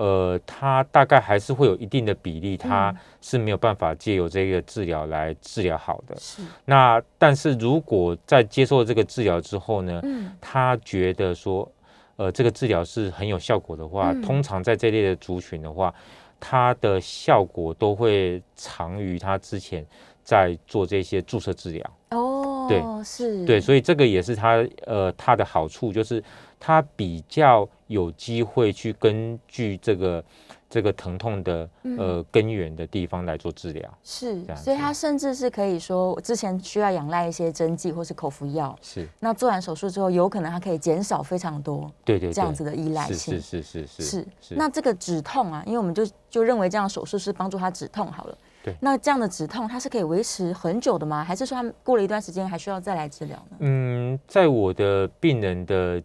[0.01, 2.97] 呃，它大概还是会有一定的比例，它嗯。
[3.21, 6.17] 是没有办法借由这个治疗来治疗好的。
[6.19, 11.71] 是，那但是如果在接受这个治疗之后呢，嗯，他觉得说，
[12.17, 14.23] 呃，这个治疗是很有效果的话，嗯。
[14.23, 15.95] 通常在这类的族群的话，
[16.41, 19.85] 它的效果都会长于他之前
[20.25, 21.91] 在做这些注射治疗。
[22.13, 26.25] 哦，对是，对，所以这个也是它呃它的好处，就是
[26.61, 30.23] 它比较有机会去根据这个
[30.69, 31.69] 这个疼痛的
[31.99, 33.99] 呃根源的地方来做治疗。
[34.05, 38.79] 是，所以他甚至是可以说，之前需要仰赖一些针剂或是口服药。
[38.81, 41.91] 是，那做完手术之后，有可能它可以减少非常多。
[42.05, 43.35] 对对，这样子的依赖性。
[43.35, 44.27] 是是是是是。
[44.41, 44.55] 是。
[44.55, 48.39] 那这个止痛啊，因为我们就就认为这样手术是帮助他止痛好了。
[48.63, 48.75] 对。
[48.81, 51.25] 那这样的止痛，它是可以维持很久的吗？
[51.25, 53.57] 还是说他过了一段时间还需要再来治疗呢？
[53.61, 56.01] 嗯，在我的病人的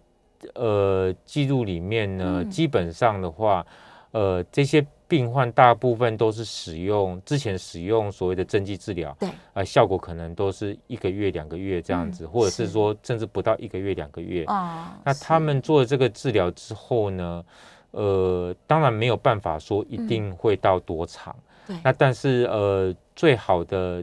[0.54, 3.66] 呃记录里面呢，基本上的话。
[4.12, 14.98] 呃，这些病患大部分都是使用之前使用所谓的针剂治疗，对，呃，效果可能都是一个月、两个月这样子，或者是说甚至不到一个月、两个月啊。
[15.04, 17.44] 那他们做了这个治疗之后呢，
[17.92, 21.36] 呃，当然没有办法说一定会到多长，
[21.68, 21.76] 对。
[21.84, 24.02] 那但是呃，最好的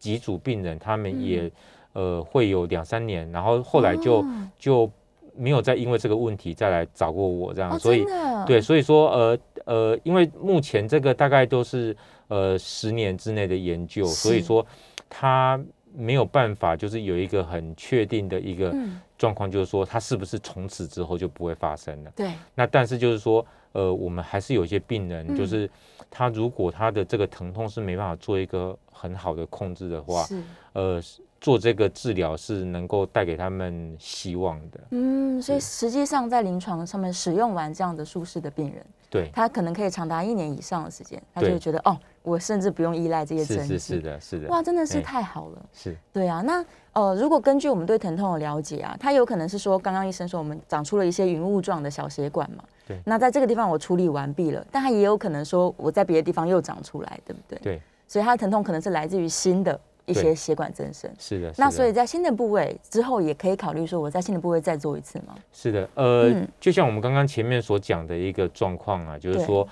[0.00, 1.48] 几组病人，他们也
[1.92, 4.24] 呃会有两三年，然后后来就
[4.58, 4.90] 就。
[5.38, 8.04] 没有再因为这个问题再来找过我这样，所以
[8.46, 11.96] 对，所以说呃呃，因为目前这个大概都是
[12.26, 14.66] 呃十年之内的研究，所以说
[15.08, 15.58] 他
[15.94, 18.74] 没有办法就是有一个很确定的一个
[19.16, 22.12] 状况，就是说他是不是从此之后就不会发生了。
[22.16, 25.70] 对，那但是就是说呃，我们还是有一些病人，就是
[26.10, 30.26] 他如果他的这个疼痛是没办法做一个很好的控制的话，
[30.72, 31.00] 呃。
[31.40, 34.80] 做这个治疗是能够带给他们希望的。
[34.90, 43.78] 嗯，所以实际上在临床上面使用完这样的术式的病人，对，他可能可以长达一年以上的时间，他就会觉得哦，我甚至不用依赖这些针剂。
[43.78, 44.48] 是是的，是的。
[44.48, 45.66] 哇，真的是太好了。
[45.72, 45.96] 是。
[46.12, 52.64] 对啊，那呃，如果根据我们对疼痛的了解啊，他有可能是说，刚刚医生说我们长出了一些云雾状的小血管嘛。
[52.86, 53.00] 对。
[53.04, 57.58] 那在这个地方我处理完毕了，但他也有可能说我在别的地方又长出来，对不对？
[57.62, 57.82] 对。
[58.08, 59.78] 所以他的疼痛可能是来自于新的。
[60.08, 65.34] 一些血管增生是的，那所以在新的部位之后，也可以考虑说我在新的部位再做一次吗？
[65.52, 69.68] 是的，呃，就像我们刚刚前面所讲的一个状况啊，就是说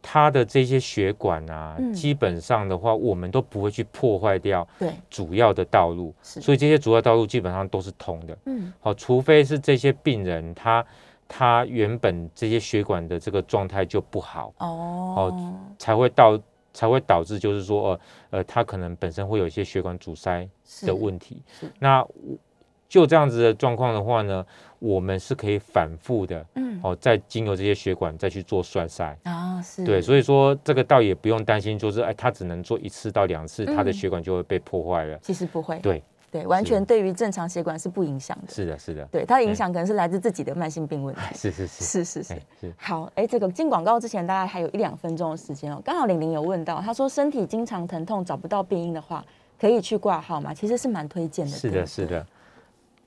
[0.00, 8.38] 它的这些血管啊，基本上的话，我们都不会去破坏掉对主要的道路，所以这些主要道路基本上都是通的。
[8.46, 10.84] 嗯，好，除非是这些病人他
[11.28, 16.40] 他原本这些血管的这个状态就不好哦，才会到。
[16.74, 18.00] 才会导致，就是说，呃，
[18.32, 20.46] 呃，他可能本身会有一些血管阻塞
[20.82, 21.40] 的问题。
[21.78, 22.06] 那
[22.86, 24.44] 就这样子的状况的话呢，
[24.78, 35.18] 我们是可以反复的，嗯，哦，再经由这些血管再去做栓塞啊，是对，所以说这个倒也不用担心，就是哎，他只能做一次到两次，他的血管就会被破坏了。
[35.22, 36.02] 其实不会，对。
[36.34, 38.52] 对，完全对于正常血管是不影响的。
[38.52, 39.04] 是的，是的。
[39.04, 41.20] 对，它的影响可能是来自自己的慢性病问题。
[41.32, 42.74] 是是是是是是。
[42.76, 45.80] 好，哎，这个进广告之前大概还有一两分钟的时间哦。
[45.84, 49.24] 刚好玲玲有问到，她说身体经常疼痛找不到病因的话，
[49.60, 50.52] 可以去挂号吗？
[50.52, 51.52] 其实是蛮推荐的。
[51.52, 52.26] 是的，是的。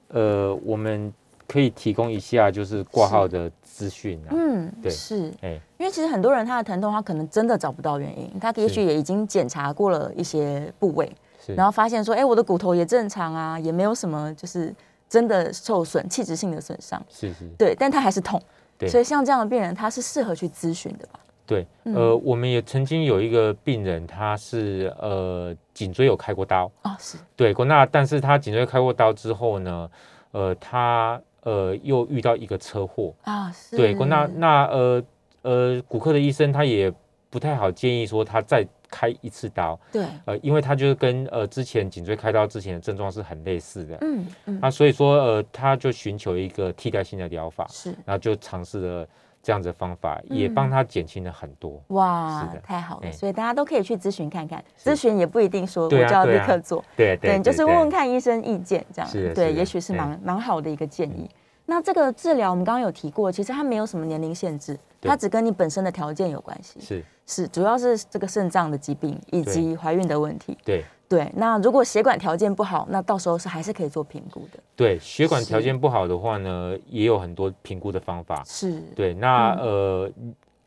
[0.08, 1.14] 呃，我们
[1.46, 4.32] 可以提供一下就是挂号的资讯啊。
[4.32, 5.34] 嗯，对，是。
[5.42, 11.12] 哎，因为其实很多人他的疼痛，他可能真的找不到原因，他也许也已经检查过了一些部位。
[11.56, 14.74] 然后发现说，哎，我的骨头也正常啊，也没有什么就是
[15.08, 17.02] 真的受损、器质性的损伤。
[17.10, 17.48] 是是。
[17.58, 18.42] 对，但他还是痛。
[18.78, 18.90] 对。
[18.90, 21.20] 所以像这样的病人，他是适合去咨询的吧？
[21.46, 26.70] 对，呃，我们也曾经有一个病人，他是呃颈椎有开过刀。
[26.84, 27.18] 哦，是。
[27.36, 29.90] 对，那但是他颈椎开过刀之后呢，
[30.32, 33.78] 呃，他呃又遇到一个车祸啊，是。
[33.78, 35.04] 对，那那呃
[35.44, 36.94] 呃骨科的医生他也
[37.30, 38.68] 不太好建议说他再。
[38.90, 49.08] 开一次刀，对，呃，因为他就是跟呃之前颈椎开刀之前的症状是很类似的，嗯嗯，那所以说呃他就寻求一个替代性的疗法，是，然后就尝试了
[49.44, 51.82] 这样子的方法，也帮他减轻了很多。
[51.90, 61.30] 哇，太好了，所以大家都可以去咨询看看，咨询也不一定说我就要立刻做，对对，就是问问看医生意见这样，是，对，也许是蛮蛮好的一个建议。
[61.70, 66.80] 那这个治疗我们刚刚有提过，其实它没有什么年龄限制，它只跟你本身的条件有关系。
[66.80, 70.58] 是是，主要是这个肾脏的疾病以及怀孕的问题。
[70.64, 74.60] 对对，那如果血管条件不好，那到时候是还是可以做评估的。
[74.76, 78.44] 对，血管条件不好的话呢，也有很多评估的方法。
[78.46, 78.82] 是。
[78.96, 80.12] 对，那呃，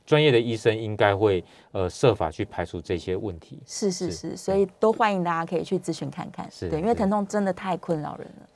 [0.07, 3.63] 专业的医生应该会呃设法去排除这些问题。
[3.67, 6.51] 是是是，所以都欢迎大家可以去咨询看看。
[6.51, 6.69] 是。
[6.69, 8.47] 对，因为疼痛真的太困扰人了。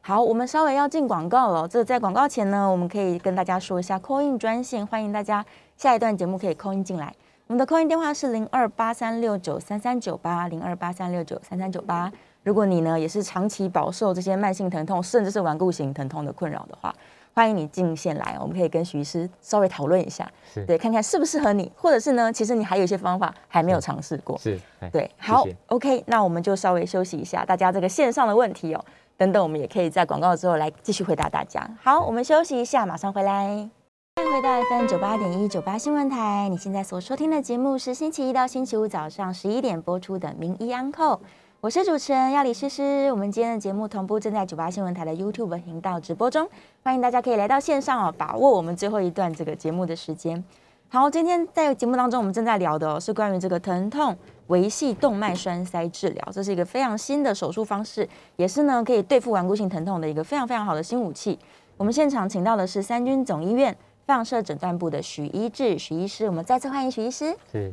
[0.00, 1.66] 好，我们稍微要进广告了。
[1.66, 5.44] 这在广告前呢，我们可以跟大家说一下 call in 专线，欢迎大家
[5.76, 7.14] 下一段节目可以 call in 进来。
[7.46, 12.12] 我们的 call in 电话是零二八三六九三三九八零二八三六九三三九八。
[12.42, 16.94] 如果你呢也是长期饱受这些慢性疼痛，甚至是顽固型疼痛的困扰的话，
[17.34, 20.30] 欢迎你进线来，我们可以跟徐医师稍微讨论一下，
[20.66, 24.60] 对，看看适不适合你，或者是呢，其实你还有一些方法还没有尝试过，是，
[24.92, 28.84] 对，好，OK，那我们就稍微休息一下，大家这个线上的问题哦。
[29.18, 31.66] 等等，我们也可以在广告之后来继续回答大家。
[31.82, 33.70] 好，我们休息一下，马上回来。
[34.16, 41.14] 欢迎回到 FM 九八点一九八新闻台，你现在所收听的节目是星期一到星期五早上十一点播出的《名医安扣》，
[41.62, 43.10] 我是主持人要李诗诗。
[43.10, 46.46] 我们今天的节目同步正在九八新闻台的 YouTube 频道直播中，
[46.82, 50.42] 欢迎大家可以来到线上哦，把握我们最后一段这个节目的时间。
[50.88, 54.16] 好，今天在节目当中，我们正在聊的是关于这个疼痛
[54.48, 61.38] 维系动脉栓塞治疗，这是一个非常新的手术方式，也是呢可以对付顽固性疼痛的一个非常非常好的新武器。
[61.76, 63.76] 我们现场请到的是三军总医院。
[64.06, 67.36] 放射诊断部的许医志许医师，我们再次欢迎许医师。
[67.50, 67.72] 是，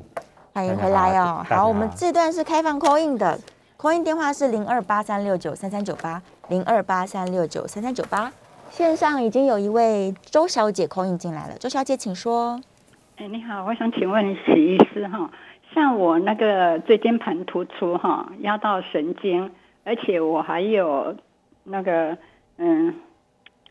[0.51, 1.45] 欢迎回来哦。
[1.47, 3.39] 好，我们这段是开放 call in 的
[3.77, 8.33] ，call in 电话是零二八三六九三三九八零二八三六九三三九八。
[8.71, 12.59] 线上已经有一位周小姐 call in 进来了，周小姐请说。
[13.17, 15.29] 哎，你好，我想请问许医师哈，
[15.73, 19.51] 像我那个椎间盘突出哈，压到神经，
[19.83, 21.15] 而且我还有
[21.63, 22.17] 那个
[22.57, 22.93] 嗯。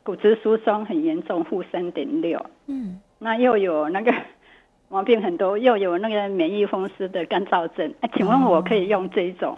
[0.04, 2.44] 骨质疏松很严重，负三点六。
[2.66, 4.12] 嗯，那又有那个
[4.90, 7.94] 毛病很多，又有那个免疫风湿的干燥症。
[8.00, 9.56] 哎，请问我可以用这种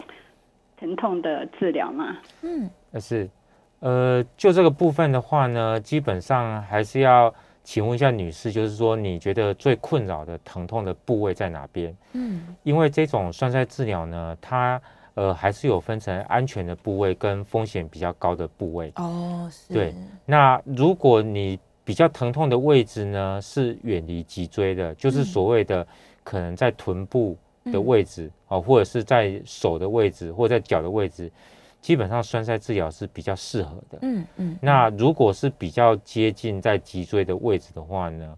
[0.77, 2.15] 疼痛的治疗吗？
[2.43, 2.69] 嗯，
[3.01, 3.27] 是，
[3.79, 7.33] 呃，就这个部分的话呢，基本上还是要
[7.65, 11.93] 请问一下女士，就是说你觉得最困扰的疼痛的部位在哪边？
[12.13, 14.81] 嗯，因为这种栓塞治疗呢，它。
[15.15, 19.49] 呃，还是有分成安全的部位跟风险比较高的部位哦。
[19.69, 19.95] 对，
[20.25, 25.87] 那如果你比较疼痛的位置呢，是远离脊椎的，就是所谓的
[26.21, 27.37] 可能在臀部
[27.71, 31.31] 的位置哦，或者是在手的位置，或者在脚的位置，
[31.85, 33.99] 基本上栓塞治疗是比较适合的。
[34.01, 34.57] 嗯嗯。
[34.59, 38.35] 那如果是比较接近在脊椎的位置的话呢，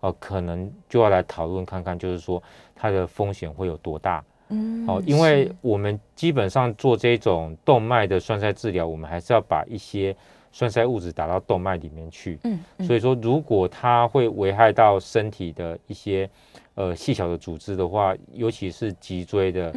[0.00, 2.42] 呃，可能就要来讨论看看，就是说
[2.74, 4.24] 它的风险会有多大。
[4.48, 10.16] 嗯，哦，因为我们基本上做这种动脉的栓塞治疗，我们还是要把一些
[10.50, 12.40] 栓塞物质打到动脉里面去。
[12.42, 16.28] 嗯，所以说如果它会危害到身体的一些
[16.74, 19.72] 呃细小的组织的话，尤其是脊椎的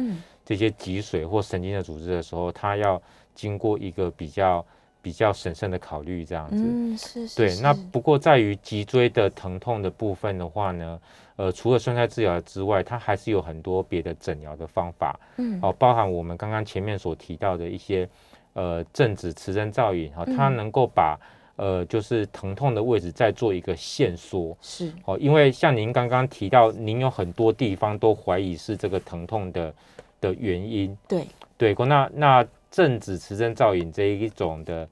[0.52, 3.00] 这些脊髓或神经的组织的时候，它要
[3.34, 4.62] 经过一个比较
[5.00, 6.56] 比较审慎的考虑，这样子。
[6.58, 7.36] 嗯，是是。
[7.36, 11.00] 对，那不过在于脊椎的疼痛的部分的话呢？
[11.36, 18.06] 呃，除了栓塞治疗之外，它还是有很多别的诊疗的方法，嗯，哦，包含我们刚刚前面所提到的一些，
[18.52, 21.18] 呃，正子磁振造影，哈，它能够把
[21.56, 29.74] 呃，就是疼痛的位置再做一个线缩，是，哦，因为像您刚刚提到，您有很多地方都怀疑是这个疼痛的
[30.22, 31.26] 的原因，对，
[31.58, 34.88] 对，那那正子磁振造影这一种的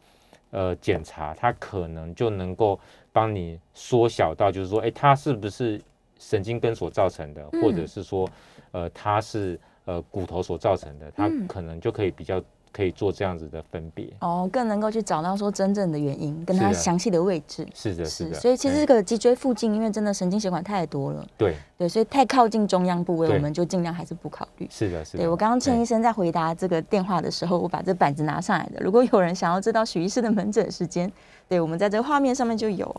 [0.51, 2.79] 呃检查，它可能就能够
[3.11, 5.81] 帮你缩小到，就是说，哎，它是不是？
[6.23, 8.29] 神经根所造成的，或者是说，
[8.73, 12.39] 呃，它是呃骨头所造成的，它可能就可以比较
[12.73, 17.67] 可以做这样子的分别哦，更能够去找到说真正的原因，跟它详细的位置。
[17.75, 18.35] 是的，是的。
[18.35, 24.69] 所以其实这个脊椎附近，因为真的神经血管太多了，对对，所以太靠近中央部位，我们就尽量还是不考虑。
[24.71, 25.19] 是的，是的。
[25.19, 28.81] 对我刚刚陈医生在回答这个电话的时候，我把这板子拿上来的。
[28.81, 31.11] 如果有人想要知道许医师的门诊时间，
[31.49, 32.95] 对我们在这个画面上面就有。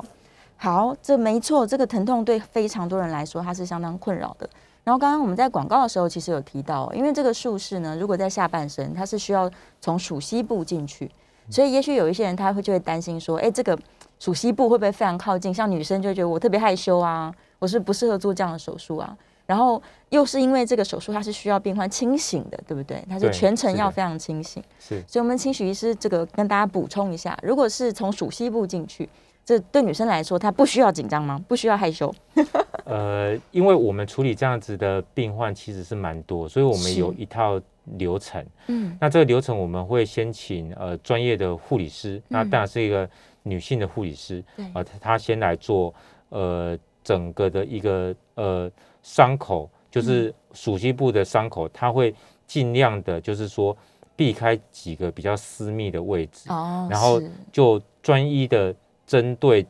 [0.58, 4.48] 好，这没错，这个疼痛对非常多人来说，它是相当困扰的。
[4.84, 11.10] 然后刚刚我们在广告的时候，其实有提到，因为这个术式呢，如果在下半身，它是需要从属膝部进去，
[11.50, 13.78] 所以也许有一些人他会就会担心说，哎，这个
[14.20, 15.54] 属膝部会不会非常靠近？
[15.54, 19.16] 像女生就觉得我特别害羞啊，我是不适合做这样的手术啊。
[19.46, 23.04] 然后又是因为这个手术它是需要病患清醒的，对不对？
[23.10, 24.64] 它是全程要非常清醒。
[24.80, 29.08] 是，所以我们请许医师这个跟大家补充一下，如果是从属膝部进去。
[29.44, 31.44] 这对女生来说，她不需要紧张吗？
[31.48, 32.14] 不需要害羞？
[32.86, 37.60] 呃，因为我们处理这样子的病患其实是蛮多，所以我们有一套
[37.98, 38.46] 流程。
[38.68, 43.10] 嗯，那这个流程我们会先请呃专业的护理师，那当然是一个
[43.44, 45.94] 女性的护理师，啊，她先来做
[46.30, 48.70] 呃整个的一个呃
[49.02, 52.14] 伤口，就是属膝部的伤口，她会
[52.46, 53.76] 尽量的，就是说
[54.16, 57.22] 避开几个比较私密的位置，哦，然后
[57.52, 58.74] 就专一的。
[59.12, 59.68] 针对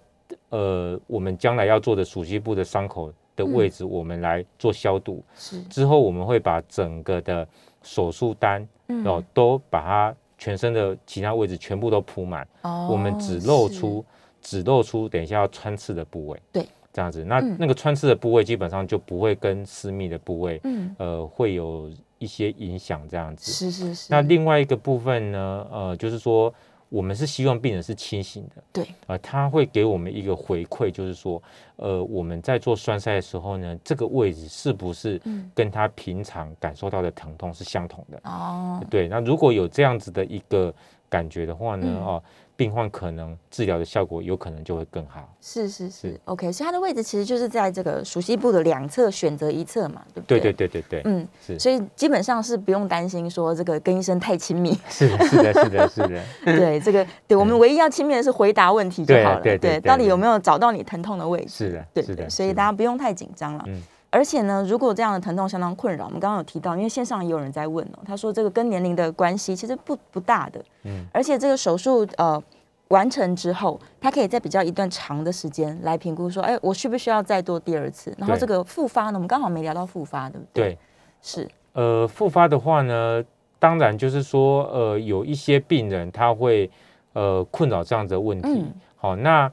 [0.50, 5.24] 呃我们将来要做的属膝部的伤口的位置，我们来做消毒。
[5.36, 7.48] 是之后我们会把整个的
[7.82, 8.68] 手术单
[9.04, 12.48] 哦都把它全身的其他位置全部都铺满。
[12.62, 14.06] 哦，我们只露出
[14.44, 16.40] 只露出等一下要穿刺的部位。
[16.52, 16.64] 对，
[16.94, 21.90] 这样子，那那个穿刺的部位基本上就不会跟私密的部位，嗯，呃，会有
[22.20, 23.02] 一些影响。
[23.10, 24.08] 这样子是是是。
[24.12, 26.54] 那另外一个部分呢，呃，就是说。
[26.92, 31.42] 我们是希望病人是清醒的，对，呃，他会给我们一个回馈，就是说，
[31.78, 35.20] 呃，我们在做栓塞的时候呢，这个位置是不是
[35.56, 38.20] 跟他平常感受到的疼痛是相同的？
[38.26, 40.74] 哦，对，那如果有这样子的一个
[41.08, 42.04] 感觉的话呢，嗯。
[42.04, 42.24] 哦，
[42.56, 45.34] 病患可能治疗的效果有可能就会更好。
[45.42, 46.10] 是是是。
[46.10, 50.40] 是，OK，所以它的位置其实就是在这个熟悉部的两侧选择一侧嘛，对不对？
[50.40, 51.58] 对对对对对，嗯，是。
[51.58, 61.50] 所以基本上是不用担心说这个跟医生太亲密， 是的，是的，是的， 是的，对这个，对我们唯一要亲密的是回答问题就好了，对对对到底有没有找到你疼痛的位置？
[61.50, 63.64] 是的，对对，是的，所以大家不用太紧张了。
[63.68, 63.82] 嗯
[64.12, 72.42] 而且呢，如果这样的疼痛相当困扰，我们刚刚有提到，因为线上也有人在问哦，他说这个跟年龄的关系其实不不大的，嗯而且这个手术呃
[72.90, 78.14] 完成之后，他可以在比较一段长的时间来评估说，哎，我需不需要再做第二次？
[78.18, 80.64] 然后这个复发呢，我们刚好没聊到复发，对不对？
[80.66, 80.78] 对，
[81.22, 83.24] 是，呃，复发的话呢，
[83.60, 86.70] 当然就是说，呃，有一些病人他会
[87.14, 88.50] 呃困扰这样子的问题。
[88.50, 89.52] 嗯好，那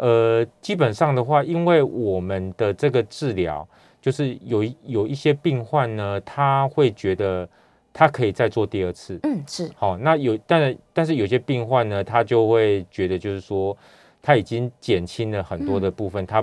[0.00, 3.68] 呃，基本上的话，因为我们的这个治疗，
[4.00, 7.46] 就是有有一些病患呢，他会觉得
[7.92, 9.20] 他可以再做第二次。
[9.24, 13.76] 嗯，是，好，那有，但但是有些病患呢，他就会觉得就是说，
[14.22, 16.40] 他已经减轻了很多的部分，他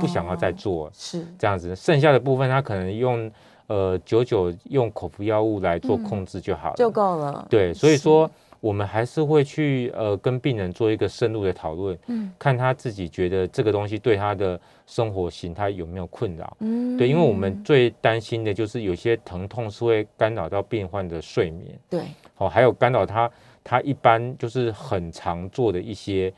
[0.00, 3.28] 不想要再哦，做是，这样子，剩下的部分他可能用
[3.66, 6.76] 呃久久用口服药物来做嗯控制就好了。
[6.76, 7.44] 就够了。
[7.50, 8.30] 对，所以说
[8.60, 12.30] 我们还是会去呃跟病人做一个深入的讨论，嗯。
[12.38, 16.56] 看他自己觉得这个东西对他的生活形态有没有困扰。
[16.60, 16.96] 嗯。
[16.96, 22.02] 对，因为我们最担心的就是有些疼痛是会干扰到病患的睡眠，对，
[22.36, 23.30] 哦，还有干扰他
[23.64, 26.32] 他一般就是很常做的一些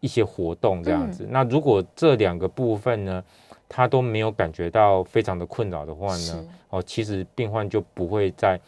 [0.00, 1.24] 一些活动这样子。
[1.24, 1.28] 嗯。
[1.30, 3.22] 那如果这两个部分呢，
[3.68, 8.58] 他都没有感觉到非常的困扰的话呢，哦，其实病患就不会再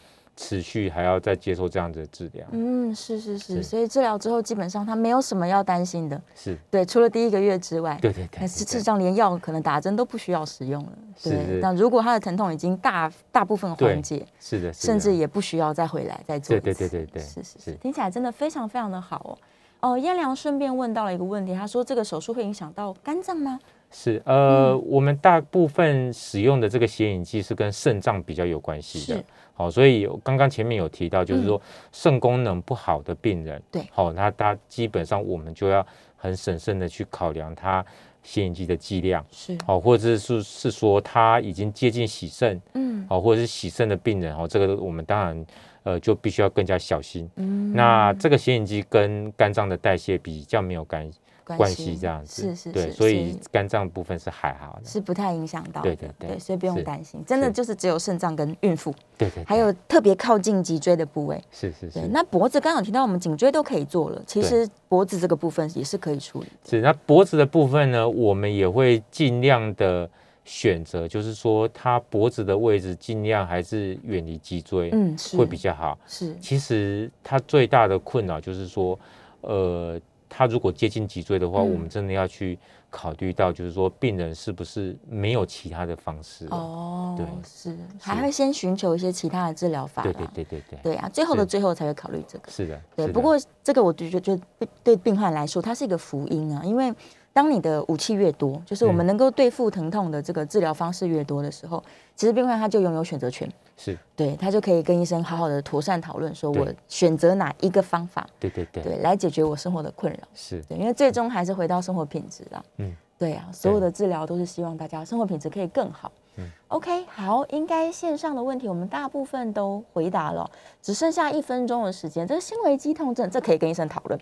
[0.40, 2.46] 持续还要再接受这样子的治疗。
[2.52, 10.92] 嗯，是是是，是所以治疗之后基本上他没有什么要担心的，是，对，除了第一个月之外，对对对那事对实上连药可能打针都不需要使用了。
[11.22, 16.72] 对，是是那如果他的疼痛已经大大部分缓解，是的，甚至也不需要再回来再做对。
[16.72, 19.36] 对对对对是是是，是听起来真的非常非常的好
[19.82, 19.90] 哦。
[19.90, 23.58] 哦，燕良顺便问到了一个问题，他说这个手术会影响到肝脏吗？
[23.92, 29.24] 是呃，嗯我们大部分使用的这个显影剂是跟肾脏比较有关系的
[29.60, 29.62] 是。
[29.62, 35.86] 好，所以刚刚前面有提到，就是嗯说肾功能不好的病人，对好，那他基本上我们就要
[36.16, 37.84] 很审慎的去考量他
[38.22, 45.46] 显影剂的剂量，是，好，或者是是说他已经接近洗肾，嗯好，或者是洗肾的病人，哦，这个我们当然
[45.82, 47.28] 呃就必须要更加小心。
[47.36, 51.10] 嗯那这个显影剂跟肝脏的代谢比较没有关
[51.56, 61.42] 关系，这样子，对，是是是，所以肝脏部分是还好的，是不太影响到的，对对对所以不用是担心，真的就是只有肾脏跟孕妇，对对，对还有特别靠近脊椎的部位。
[61.50, 66.46] 是是是那脖子刚刚有提到，我们颈椎都可以做了，其实脖子这个部分也是可以处理。
[66.68, 70.08] 是，那脖子的部分呢，我们也会尽量的
[70.44, 75.98] 选择，就是说它脖子的位置尽量还是远离脊椎，嗯，是会比较好。
[76.06, 78.98] 是其实它最大的困扰就是说，
[79.42, 80.00] 呃，
[80.30, 81.70] 它如果接近脊椎的话，嗯。
[81.70, 82.58] 我们真的要去
[82.88, 86.56] 考虑到，就是说病人是不是没有其他的方式了。
[86.56, 87.26] 哦，对。
[87.44, 87.76] 是。
[88.00, 90.94] 还会先寻求一些其他的治疗法对对对对对，对。
[90.94, 92.50] 啊，最后的最后才会考虑这个。
[92.50, 92.80] 是的。
[92.96, 96.94] 对，不过这个我就觉得对对病患来说，它是一个福音啊，因为
[97.32, 99.08] 当你的武器越多，就是我们嗯。
[99.08, 101.82] 能够对付疼痛的这个治疗方式越多的时候，
[102.14, 103.48] 其实病患他就拥有选择权，
[103.82, 110.18] 是，对他就可以跟医生好好的妥善讨论，说我选择哪一个方法，对对对，对，来解决我生活的困扰。
[110.34, 112.62] 是对，因为最终还是回到生活品质啦。
[112.76, 116.12] 嗯，对啊，所有的治疗都是希望大家生活品质可以更好。
[116.36, 120.48] 嗯 OK，好，应该线上的问题我们大部分都回答了，
[120.80, 122.26] 只剩下一分钟的时间。
[122.26, 124.20] 这个心维肌痛症，这可以跟医生讨论。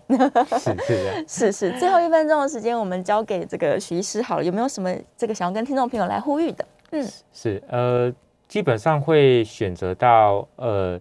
[0.57, 1.25] 是是的。
[1.27, 6.65] 是 是，最后一分钟的时间，我们交给这个徐医师好了，有没有什么这个想要跟听众朋友来呼吁的？
[6.91, 8.11] 嗯，是呃，
[8.49, 10.99] 基本上会选择到呃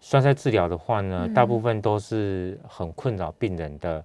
[0.00, 4.04] 栓塞治疗的话呢，大部分都是很困扰病人的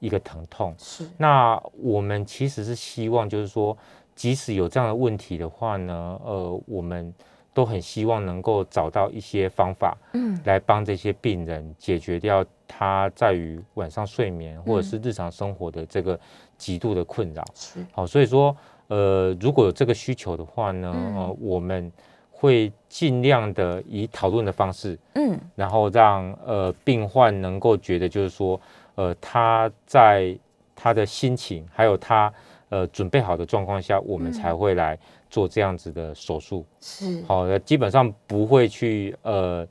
[0.00, 0.74] 一个疼痛。
[0.78, 3.76] 是，那我们其实是希望，就是说，
[4.16, 7.12] 即使有这样的问题的话呢，呃，我们
[7.52, 16.18] 都很希望能够找到一些方法嗯，来帮这些病人解决掉他在于晚上睡眠或者是日常生活的这个
[16.56, 17.44] 极度的困扰。
[17.54, 18.56] 是，好，所以说，
[18.88, 21.16] 呃，如果有这个需求的话呢，嗯。
[21.16, 21.90] 呃，我们
[22.30, 28.60] 会尽量的以讨论的方式，嗯，然后让呃病患能够觉得，就是说，
[28.94, 30.36] 呃，他在
[30.76, 32.32] 他的心情还有他
[32.68, 34.96] 呃准备好的状况下，我们才会来
[35.28, 36.64] 做这样子的手术。
[36.80, 39.66] 是，好的，基本上不会去呃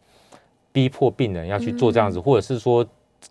[0.73, 2.85] 逼迫病人要去做这样子，或者是说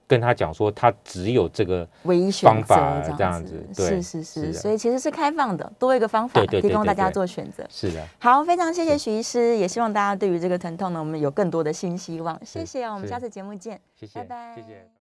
[0.06, 7.64] 跟他讲说他只有这个唯一选择方法这这样样子子，对是是是，所以其实是开放的，多一个方法提供大家做选择。
[7.68, 12.38] 是的，好，非常谢谢徐医师，也希望大家对于这个疼痛呢，我们有更多的新希望。
[12.44, 13.80] 谢谢啊，我们下次节目见。
[13.94, 14.88] 谢谢，拜拜谢谢。